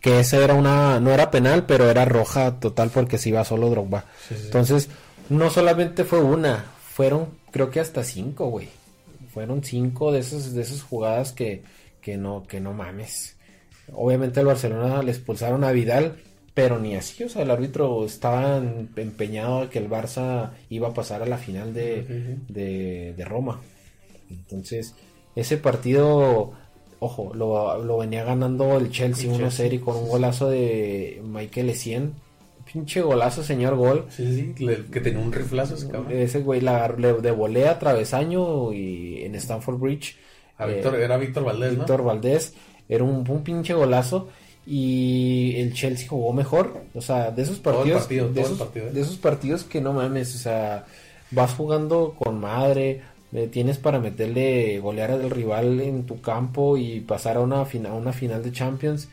[0.00, 3.70] Que esa era una, no era penal, pero era roja total porque se iba solo
[3.70, 4.06] Drogba.
[4.30, 4.88] Entonces,
[5.28, 8.68] no solamente fue una, fueron, creo que hasta cinco, güey.
[9.32, 11.62] Fueron cinco de esas, de esas jugadas que,
[12.00, 13.36] que no, que no mames.
[13.92, 16.16] Obviamente al Barcelona le expulsaron a Vidal
[16.54, 20.94] pero ni así, o sea, el árbitro estaba empeñado a que el Barça iba a
[20.94, 23.60] pasar a la final de, de, Roma.
[24.30, 24.94] Entonces,
[25.34, 26.52] ese partido,
[26.98, 32.12] ojo, lo, lo venía ganando el Chelsea 1-0 y con un golazo de Michael Essien.
[32.70, 34.06] Pinche golazo, señor gol.
[34.10, 36.12] Sí, sí, que tenía un riflazo ese cabrón.
[36.12, 40.16] Ese güey la, le de volea travesaño y en Stanford Bridge.
[40.58, 42.54] Eh, era Víctor Valdés, Víctor Valdés.
[42.88, 44.28] Era un, un pinche golazo
[44.66, 46.84] y el Chelsea jugó mejor.
[46.94, 48.08] O sea, de esos partidos.
[48.08, 48.90] de, esos, ¿eh?
[48.92, 50.86] de, esos, partidos que no mames, o sea,
[51.30, 53.02] vas jugando con madre,
[53.32, 57.92] eh, tienes para meterle golear al rival en tu campo y pasar a una, final,
[57.92, 59.08] una final de Champions.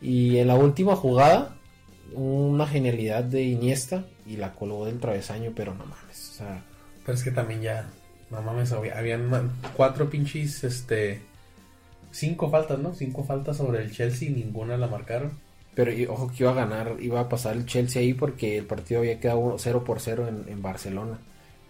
[0.00, 1.56] Y en la última jugada,
[2.12, 6.64] una genialidad de Iniesta y la colgó del travesaño, pero no mames, o sea.
[7.04, 7.88] Pero es que también ya,
[8.30, 11.22] no mames, habían cuatro pinches, este
[12.12, 12.94] cinco faltas, ¿no?
[12.94, 15.32] Cinco faltas sobre el Chelsea y ninguna la marcaron.
[15.74, 19.00] Pero ojo que iba a ganar, iba a pasar el Chelsea ahí porque el partido
[19.00, 21.18] había quedado 0 por 0 en, Barcelona.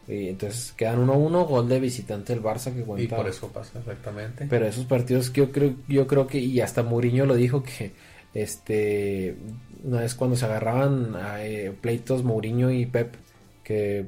[0.09, 3.14] Y entonces quedan 1-1, gol de visitante del Barça que cuenta.
[3.14, 4.47] Y por eso pasa, exactamente.
[4.51, 7.93] Pero esos partidos que yo creo, yo creo que, y hasta Mourinho lo dijo que
[8.34, 9.36] este
[9.84, 13.14] una vez cuando se agarraban a eh, pleitos Mourinho y Pep,
[13.62, 14.05] que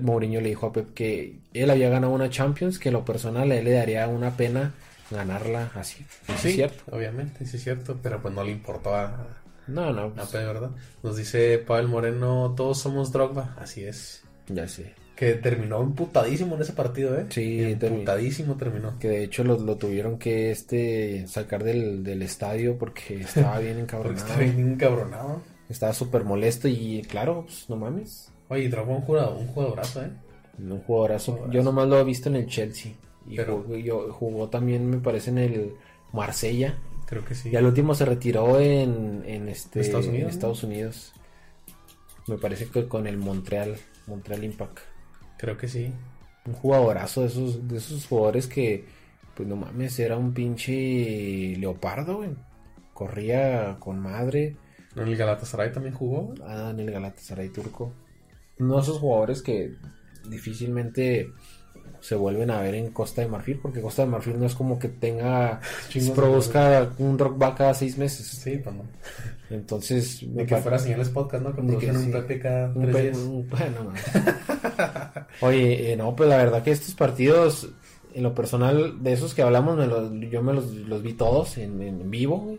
[0.00, 3.50] Mourinho le dijo a Pep que él había ganado una Champions, que en lo personal
[3.50, 4.74] a él le daría una pena
[5.10, 6.04] ganarla así.
[6.38, 6.96] Sí, es cierto.
[6.96, 9.26] Obviamente, sí es cierto, pero pues no le importó a...
[9.66, 10.12] No, no.
[10.12, 10.32] Pues...
[10.32, 10.70] ¿verdad?
[11.02, 13.56] Nos dice Pavel Moreno, todos somos Drogba.
[13.58, 14.22] Así es.
[14.48, 14.94] Ya sé.
[15.16, 17.26] Que terminó emputadísimo en ese partido, ¿eh?
[17.30, 18.98] Sí, emputadísimo terminó.
[18.98, 24.18] Que de hecho lo, tuvieron que este sacar del, del estadio porque estaba bien encabronado.
[24.18, 25.42] estaba bien encabronado.
[25.68, 28.30] Estaba súper molesto y claro, pues no mames.
[28.48, 30.10] Oye, Drogba un jugador, un jugadorazo, ¿eh?
[30.58, 31.50] Un jugadorazo.
[31.50, 32.92] Yo nomás lo he visto en el Chelsea.
[33.28, 35.74] Y jugó, yo, jugó también, me parece, en el
[36.12, 36.78] Marsella.
[37.06, 37.50] Creo que sí.
[37.50, 41.12] Y al último se retiró en, en este, Estados Unidos.
[42.26, 44.78] Me parece que con el Montreal, Montreal Impact.
[45.38, 45.92] Creo que sí.
[46.44, 48.84] Un jugadorazo de esos, de esos jugadores que,
[49.34, 52.30] pues no mames, era un pinche leopardo, güey.
[52.92, 54.56] Corría con madre.
[54.96, 56.34] ¿En el Galatasaray también jugó?
[56.44, 57.92] Ah, en el Galatasaray turco.
[58.58, 59.74] Uno de esos jugadores que
[60.28, 61.30] difícilmente
[62.00, 64.78] se vuelven a ver en Costa de Marfil, porque Costa de Marfil no es como
[64.78, 65.60] que tenga,
[66.14, 68.26] produzca un rock back cada seis meses.
[68.26, 68.84] Sí, pues no.
[69.50, 70.20] Entonces.
[70.34, 71.54] De que fuera señales podcast, ¿no?
[71.54, 73.18] Que que un PP cada tres días.
[73.50, 73.92] bueno, no.
[75.40, 77.68] Oye, eh, no, pues la verdad que estos partidos,
[78.14, 82.10] en lo personal, de esos que hablamos, me yo me los, vi todos en, en
[82.10, 82.58] vivo,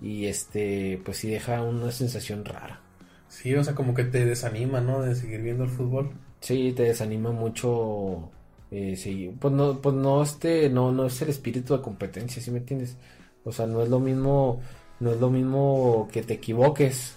[0.00, 2.80] Y este, pues sí deja una sensación rara.
[3.28, 5.00] Sí, o sea, como que te desanima, ¿no?
[5.00, 6.12] De seguir viendo el fútbol.
[6.40, 8.30] Sí, te desanima mucho
[8.72, 12.50] eh, sí, pues no, pues no, este, no, no es el espíritu de competencia, ¿sí
[12.50, 12.96] me entiendes?
[13.44, 14.62] O sea, no es lo mismo,
[14.98, 17.14] no es lo mismo que te equivoques.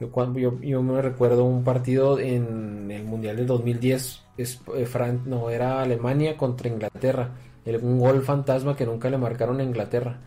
[0.00, 5.18] Yo, cuando, yo, yo me recuerdo un partido en el Mundial del 2010, es, eh,
[5.26, 7.32] no, era Alemania contra Inglaterra,
[7.66, 10.20] el, un gol fantasma que nunca le marcaron a Inglaterra.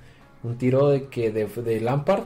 [0.43, 2.25] Un tiro de que de, de Lampard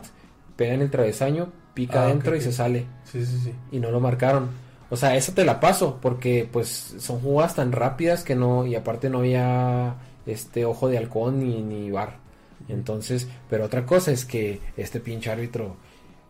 [0.57, 2.87] pega en el travesaño, pica ah, adentro y se sale.
[3.05, 3.53] Sí, sí, sí.
[3.71, 4.49] Y no lo marcaron.
[4.93, 8.75] O sea, eso te la paso, porque pues son jugadas tan rápidas que no, y
[8.75, 9.95] aparte no había
[10.27, 12.17] este ojo de halcón ni, ni bar.
[12.69, 15.77] Entonces, pero otra cosa es que este pinche árbitro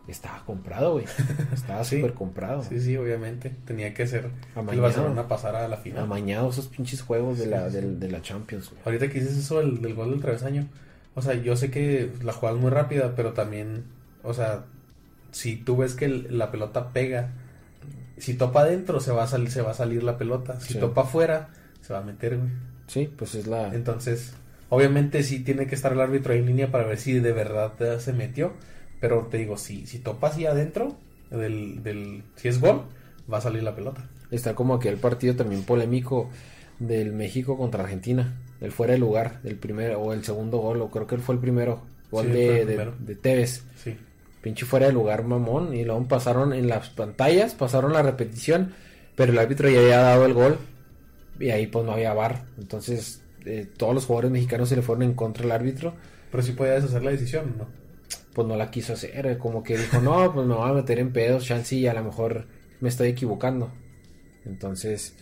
[0.08, 1.04] estaba comprado, güey.
[1.52, 2.62] Estaba súper comprado.
[2.62, 3.54] Sí, sí, obviamente.
[3.66, 6.04] Tenía que ser el Barcelona pasar a la final.
[6.04, 8.80] Amañado esos pinches juegos de, la, de, la Champions, güey.
[8.86, 10.68] Ahorita que dices eso del, del gol del travesaño.
[11.14, 13.84] O sea, yo sé que la jugada es muy rápida, pero también,
[14.22, 14.64] o sea,
[15.32, 17.32] si tú ves que la pelota pega
[18.16, 20.60] si topa adentro se va a salir, se va a salir la pelota.
[20.60, 21.48] Si topa afuera,
[21.80, 22.50] se va a meter, güey.
[22.86, 23.74] Sí, pues es la.
[23.74, 24.34] Entonces,
[24.68, 27.72] obviamente sí tiene que estar el árbitro ahí en línea para ver si de verdad
[27.98, 28.52] se metió.
[29.00, 30.96] Pero te digo, si, si topa así adentro,
[31.30, 32.84] del, del, si es gol,
[33.30, 34.08] va a salir la pelota.
[34.30, 36.30] Está como aquel partido también polémico
[36.78, 38.40] del México contra Argentina.
[38.60, 41.34] El fuera de lugar, el primero o el segundo gol, o creo que él fue
[41.34, 41.82] el primero.
[42.10, 43.64] Gol de, de, de, Tevez.
[43.82, 43.96] Sí
[44.44, 45.74] pinche fuera de lugar mamón.
[45.74, 48.74] Y luego pasaron en las pantallas, pasaron la repetición,
[49.16, 50.58] pero el árbitro ya había dado el gol
[51.40, 52.44] y ahí pues no había bar.
[52.58, 55.94] Entonces eh, todos los jugadores mexicanos se le fueron en contra del árbitro.
[56.30, 57.66] Pero sí podía deshacer la decisión, ¿no?
[58.34, 61.12] Pues no la quiso hacer, como que dijo, no, pues me voy a meter en
[61.12, 62.46] pedos, chance y a lo mejor
[62.80, 63.72] me estoy equivocando.
[64.44, 65.14] Entonces,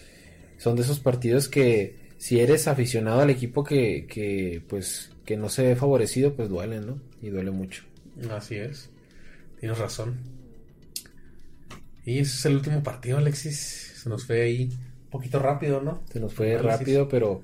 [0.57, 5.49] son de esos partidos que si eres aficionado al equipo que, que pues que no
[5.49, 6.99] se ve favorecido, pues duele, ¿no?
[7.21, 7.85] Y duele mucho.
[8.31, 8.91] Así es.
[9.63, 10.17] Tienes razón.
[12.05, 13.93] Y ese es el último partido, Alexis.
[14.03, 14.65] Se nos fue ahí
[15.05, 16.03] un poquito rápido, ¿no?
[16.13, 17.43] Se nos fue rápido, pero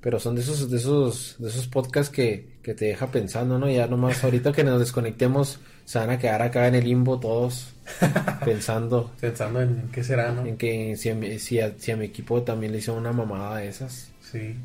[0.00, 3.68] pero son de esos de esos de esos podcasts que, que te deja pensando, ¿no?
[3.68, 7.74] Ya nomás ahorita que nos desconectemos se van a quedar acá en el limbo todos
[8.46, 9.10] pensando.
[9.20, 10.46] pensando en qué será, ¿no?
[10.46, 13.68] En que si a, mi, si, a, mi equipo también le hizo una mamada de
[13.68, 14.10] esas.
[14.22, 14.56] Sí.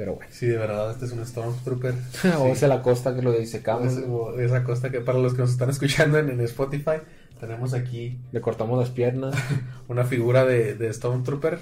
[0.00, 0.32] Pero bueno.
[0.32, 1.94] Sí, de verdad, este es un Stormtrooper.
[2.38, 3.62] o es la costa que lo dice
[4.08, 7.02] O esa costa que para los que nos están escuchando en, en Spotify,
[7.38, 8.18] tenemos aquí.
[8.32, 9.34] Le cortamos las piernas.
[9.88, 11.58] una figura de, de Stormtrooper,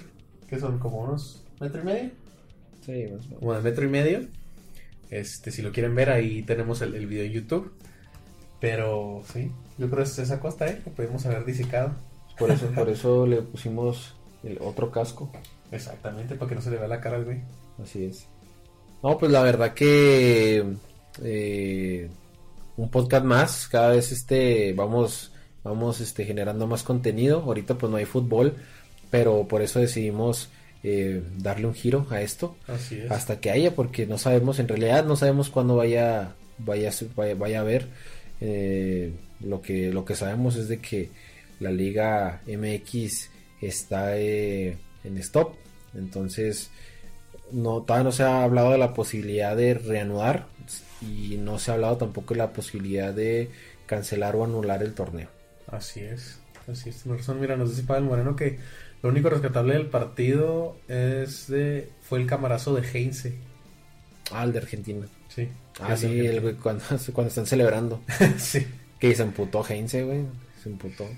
[0.49, 2.11] que son como unos metro y medio.
[2.87, 3.41] Sí, más o menos.
[3.41, 4.21] Como de metro y medio
[5.11, 7.73] este, si lo quieren ver, ahí tenemos el, video en YouTube.
[8.61, 10.81] Pero sí, yo creo que es esa costa, ¿eh?
[10.85, 11.91] Que pudimos haber disecado.
[12.39, 14.15] Por eso, por eso le pusimos
[14.45, 15.29] el otro casco.
[15.73, 17.41] Exactamente, para que no se le vea la cara al güey.
[17.83, 18.27] Así es.
[19.03, 20.65] No, pues la verdad que
[21.23, 22.11] eh,
[22.77, 27.43] un podcast más, cada vez este vamos vamos este generando más contenido.
[27.43, 28.57] Ahorita pues no hay fútbol,
[29.11, 30.51] pero por eso decidimos
[30.83, 32.57] eh, darle un giro a esto
[33.11, 36.93] hasta que haya porque no sabemos en realidad no sabemos cuándo vaya vaya
[37.37, 37.89] vaya, a haber
[38.41, 41.11] eh, lo que lo que sabemos es de que
[41.59, 43.29] la liga MX
[43.61, 44.79] está en
[45.19, 45.55] stop
[45.97, 46.71] entonces
[47.53, 50.47] no todavía no se ha hablado de la posibilidad de reanudar
[51.01, 53.51] y no se ha hablado tampoco de la posibilidad de
[53.87, 55.29] cancelar o anular el torneo
[55.67, 56.41] así es
[56.71, 58.59] así es mira nos dice Pablo Moreno que
[59.03, 63.35] lo único rescatable del partido es de fue el camarazo de Heinze.
[64.33, 65.07] Ah, el de Argentina.
[65.29, 65.49] Sí.
[65.81, 68.03] Ah, sí, el, cuando, cuando están celebrando.
[68.39, 68.67] sí.
[68.99, 70.25] Que se emputó Heinze, güey.
[70.61, 71.09] Se emputó.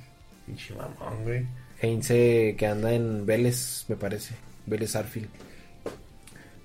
[0.44, 1.46] Pinche mamón, güey.
[1.80, 4.34] Heinze que anda en Vélez, me parece.
[4.66, 5.30] Vélez Arfield.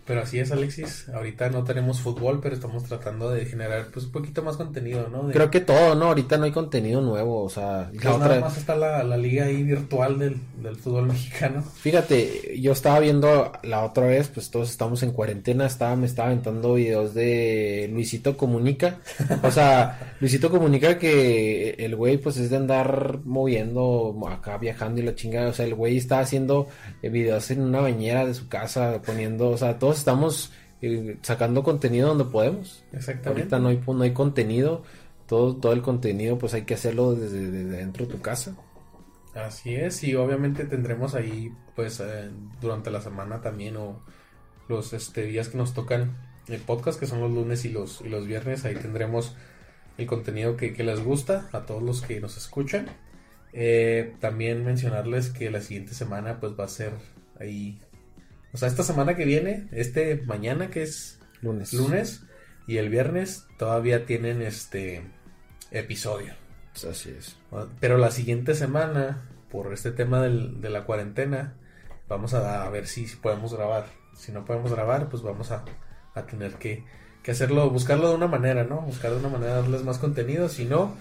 [0.06, 1.10] Pero así es, Alexis.
[1.10, 5.32] Ahorita no tenemos fútbol, pero estamos tratando de generar pues un poquito más contenido, ¿no?
[5.32, 6.06] Creo que todo, ¿no?
[6.06, 7.90] Ahorita no hay contenido nuevo, o sea...
[8.04, 8.28] La otra...
[8.28, 11.64] Nada más está la, liga ahí virtual del, fútbol mexicano.
[11.64, 16.30] Fíjate, yo estaba viendo la otra vez, pues todos estamos en cuarentena, estaba, me estaba
[16.30, 19.00] aventando videos de Luisito Comunica.
[19.42, 25.04] O sea, Luisito Comunica que el güey pues es de andar moviendo acá, viajando y
[25.04, 25.50] la chingada.
[25.50, 26.68] O sea, el güey está haciendo
[27.02, 32.10] videos en una bañera de su casa, poniendo, o sea, todos estamos eh, sacando contenido
[32.10, 32.84] donde podemos.
[32.92, 33.56] Exactamente.
[33.56, 34.84] Ahorita no hay, no hay contenido,
[35.28, 38.56] todo, todo el contenido pues hay que hacerlo desde, dentro de tu casa.
[39.34, 42.30] Así es, y obviamente tendremos ahí pues eh,
[42.62, 44.02] durante la semana también o
[44.70, 46.16] los este, días que nos tocan
[46.48, 49.36] el podcast, que son los lunes y los, y los viernes, ahí tendremos
[49.98, 52.88] el contenido que, les gusta a todos los que nos escuchan.
[53.52, 56.92] Eh, también mencionarles que la siguiente semana pues va a ser
[57.40, 57.80] ahí
[58.56, 61.74] o sea, esta semana que viene, este mañana que es lunes.
[61.74, 62.24] Lunes
[62.68, 65.04] y el viernes todavía tienen este
[65.72, 66.36] episodio.
[66.90, 67.36] Así es.
[67.82, 71.56] Pero la siguiente semana, por este tema de la cuarentena,
[72.08, 73.88] vamos a, ver si, podemos grabar.
[74.16, 75.66] Si no podemos grabar, pues vamos a,
[76.30, 76.86] tener que,
[77.28, 78.80] hacerlo, buscarlo de una manera, ¿no?
[78.84, 80.48] Buscar de una manera darles más contenido.
[80.48, 80.96] Si no,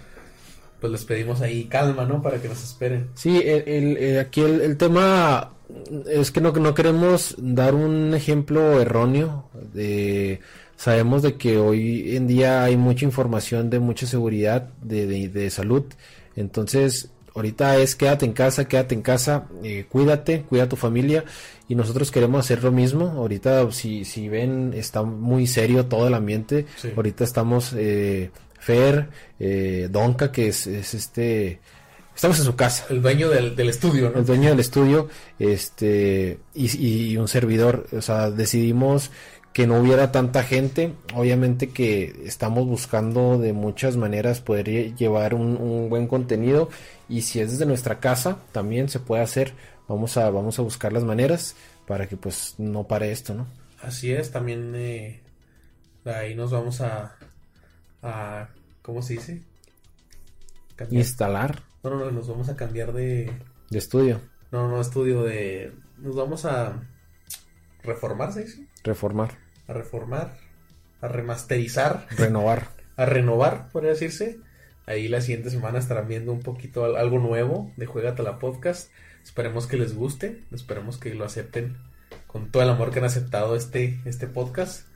[0.80, 2.20] pues les pedimos ahí calma, ¿no?
[2.20, 3.10] Para que nos esperen.
[3.14, 5.53] Sí, el, eh, aquí el, tema
[6.06, 9.48] es que no, no queremos dar un ejemplo erróneo.
[9.72, 10.40] De,
[10.76, 15.84] sabemos de que hoy en día hay mucha información de mucha seguridad, de, de, salud.
[16.36, 21.24] Entonces, ahorita es quédate en casa, quédate en casa, eh, cuídate, cuida a tu familia.
[21.68, 23.06] Y nosotros queremos hacer lo mismo.
[23.16, 26.66] Ahorita, si, si ven, está muy serio todo el ambiente.
[26.94, 29.08] Ahorita estamos, eh, Fer,
[29.40, 31.60] eh, Donka, que es, es este
[32.14, 32.86] Estamos en su casa.
[32.90, 34.20] El dueño del, estudio, ¿no?
[34.20, 35.08] El dueño del estudio,
[35.38, 37.86] este, y, un servidor.
[37.92, 39.10] O sea, decidimos
[39.52, 40.94] que no hubiera tanta gente.
[41.14, 46.70] Obviamente que estamos buscando de muchas maneras poder llevar un, buen contenido.
[47.08, 49.52] Y si es desde nuestra casa, también se puede hacer.
[49.88, 51.56] Vamos a, vamos a buscar las maneras
[51.86, 53.46] para que pues no pare esto, ¿no?
[53.82, 55.20] Así es, también eh,
[56.06, 57.16] ahí nos vamos a,
[58.02, 58.48] a
[58.80, 59.42] ¿cómo se dice?
[60.90, 63.30] Instalar no, no, no, nos vamos a cambiar de...
[63.70, 64.20] De estudio.
[64.50, 65.72] No, no, estudio de...
[65.98, 66.82] Nos vamos a
[67.82, 68.66] reformar, ¿se dice?
[68.82, 69.38] Reformar.
[69.68, 70.36] A reformar,
[71.00, 72.06] a remasterizar.
[72.16, 72.68] Renovar.
[72.96, 74.40] a renovar, podría decirse.
[74.86, 78.90] Ahí la siguiente semana estarán viendo un poquito algo nuevo de Juegate la Podcast.
[79.22, 81.76] Esperemos que les guste, esperemos que lo acepten
[82.26, 84.86] con todo el amor que han aceptado este, este podcast.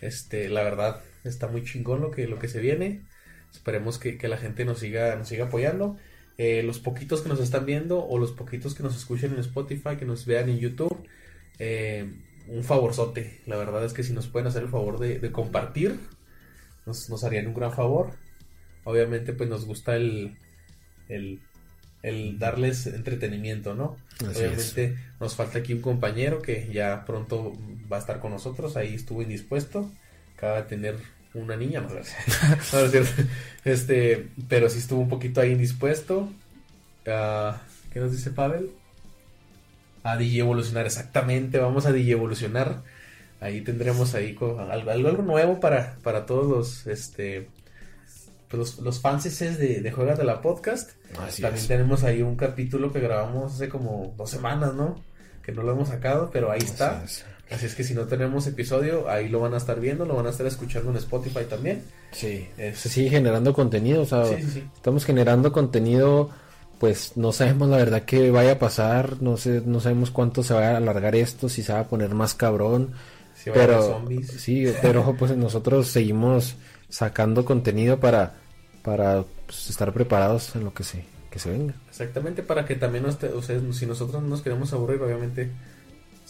[0.00, 3.02] Este, la verdad, está muy chingón lo que, lo que se viene.
[3.50, 5.96] Esperemos que, que la gente nos siga, nos siga apoyando.
[6.42, 9.96] Eh, los poquitos que nos están viendo o los poquitos que nos escuchen en Spotify,
[9.98, 11.06] que nos vean en YouTube,
[11.58, 12.10] eh,
[12.48, 13.42] un favorzote.
[13.44, 16.00] La verdad es que si nos pueden hacer el favor de, compartir,
[16.86, 18.12] nos, harían un gran favor.
[18.84, 20.38] Obviamente, pues nos gusta el,
[21.10, 23.98] el, darles entretenimiento, ¿no?
[24.26, 27.52] Obviamente nos falta aquí un compañero que ya pronto
[27.92, 29.92] va a estar con nosotros, ahí estuvo indispuesto,
[30.36, 30.96] acaba de tener
[31.34, 32.02] una niña, no, no,
[32.88, 33.22] cierto.
[33.64, 36.28] Este, pero sí estuvo un poquito ahí indispuesto.
[37.06, 37.54] Uh,
[37.92, 38.70] ¿Qué nos dice Pavel?
[40.02, 42.82] A DJ evolucionar, exactamente, vamos a DJ evolucionar.
[43.40, 44.36] Ahí tendremos ahí
[44.70, 47.48] algo, algo, nuevo para, para todos los, este,
[48.48, 50.90] pues los, los fans de, de Juegas de la Podcast.
[51.40, 55.02] También tenemos ahí un capítulo que grabamos hace como dos semanas, ¿no?
[55.42, 57.02] Que no lo hemos sacado, pero ahí está.
[57.50, 60.26] Así es que si no tenemos episodio, ahí lo van a estar viendo, lo van
[60.26, 61.82] a estar escuchando en Spotify también.
[62.12, 66.30] Sí, se sigue generando contenido, o sea, estamos generando contenido,
[66.78, 70.54] pues no sabemos la verdad qué vaya a pasar, no sé, no sabemos cuánto se
[70.54, 72.92] va a alargar esto, si se va a poner más cabrón.
[73.44, 74.00] pero
[74.38, 76.54] sí, pero pues nosotros seguimos
[76.88, 78.34] sacando contenido para
[78.82, 81.74] para pues, estar preparados en lo que se que se venga.
[81.88, 83.44] Exactamente, para que también ustedes,
[83.76, 85.50] si nosotros no nos queremos aburrir, obviamente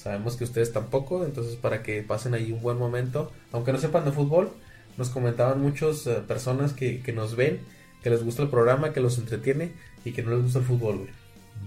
[0.02, 4.06] Sabemos que ustedes tampoco, entonces para que pasen ahí un buen momento, aunque no sepan
[4.06, 4.50] de fútbol,
[4.96, 7.60] nos comentaban muchas eh, personas que, que, nos ven,
[8.02, 9.72] que les gusta el programa, que los entretiene
[10.02, 11.10] y que no les gusta el fútbol, güey.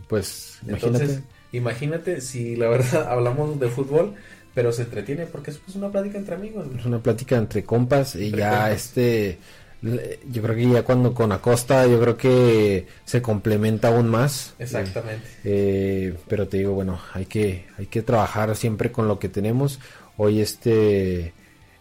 [0.07, 1.21] Pues entonces,
[1.51, 2.21] imagínate.
[2.21, 4.15] si la verdad hablamos de fútbol,
[4.55, 6.65] pero se entretiene porque es pues, una plática entre amigos.
[6.75, 9.37] Es una plática entre compas y ya este
[9.83, 14.53] yo creo que ya cuando con Acosta, yo creo que se complementa aún más.
[14.57, 15.27] Exactamente.
[15.43, 19.79] Eh, pero te digo, bueno, hay que, hay que trabajar siempre con lo que tenemos.
[20.15, 21.33] Hoy este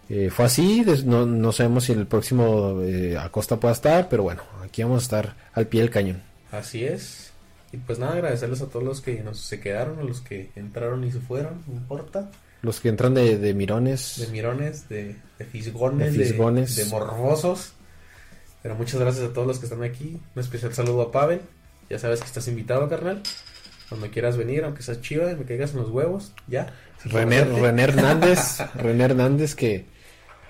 [0.09, 4.43] eh, fue así, no, no, sabemos si el próximo eh, Acosta pueda estar, pero bueno,
[4.65, 6.23] aquí vamos a estar al pie del cañón.
[6.51, 7.31] Así es.
[7.73, 11.05] Y pues nada, agradecerles a todos los que nos se quedaron, a los que entraron
[11.05, 12.31] y se fueron, no importa.
[12.63, 14.17] Los que entran de, de mirones.
[14.19, 16.77] De mirones, de, de fisgones, de, fisgones.
[16.77, 17.75] de morbosos.
[18.63, 20.21] Pero muchas gracias a todos los que están aquí.
[20.35, 21.41] Un especial saludo a Pavel.
[21.91, 23.23] Ya sabes que estás invitado, carnal.
[23.89, 26.73] Cuando quieras venir, aunque seas chiva y me caigas en los huevos, ya.
[27.05, 27.39] René,
[27.83, 29.85] Hernández, René Hernández que,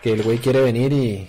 [0.03, 1.29] que el güey quiere venir y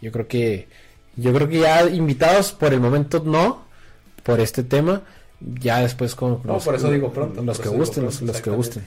[0.00, 0.68] yo creo que
[1.16, 3.64] yo creo que ya invitados por el momento no
[4.22, 5.02] por este tema,
[5.40, 8.84] ya después con no, por eso digo pronto, los que gusten, los, que gusten.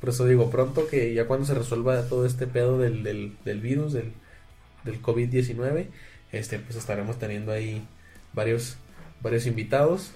[0.00, 3.60] Por eso digo pronto que ya cuando se resuelva todo este pedo del, del, del
[3.60, 4.12] virus, del,
[4.84, 5.88] del COVID-19,
[6.32, 7.86] este, pues estaremos teniendo ahí
[8.32, 8.76] varios,
[9.20, 10.12] varios invitados.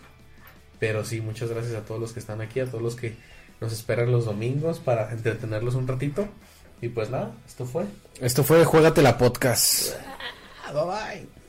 [0.78, 3.14] Pero sí, muchas gracias a todos los que están aquí, a todos los que
[3.60, 6.28] nos esperan los domingos para entretenerlos un ratito.
[6.80, 7.84] Y pues nada, esto fue.
[8.20, 9.94] Esto fue Juégate la Podcast.
[10.72, 11.41] bye bye.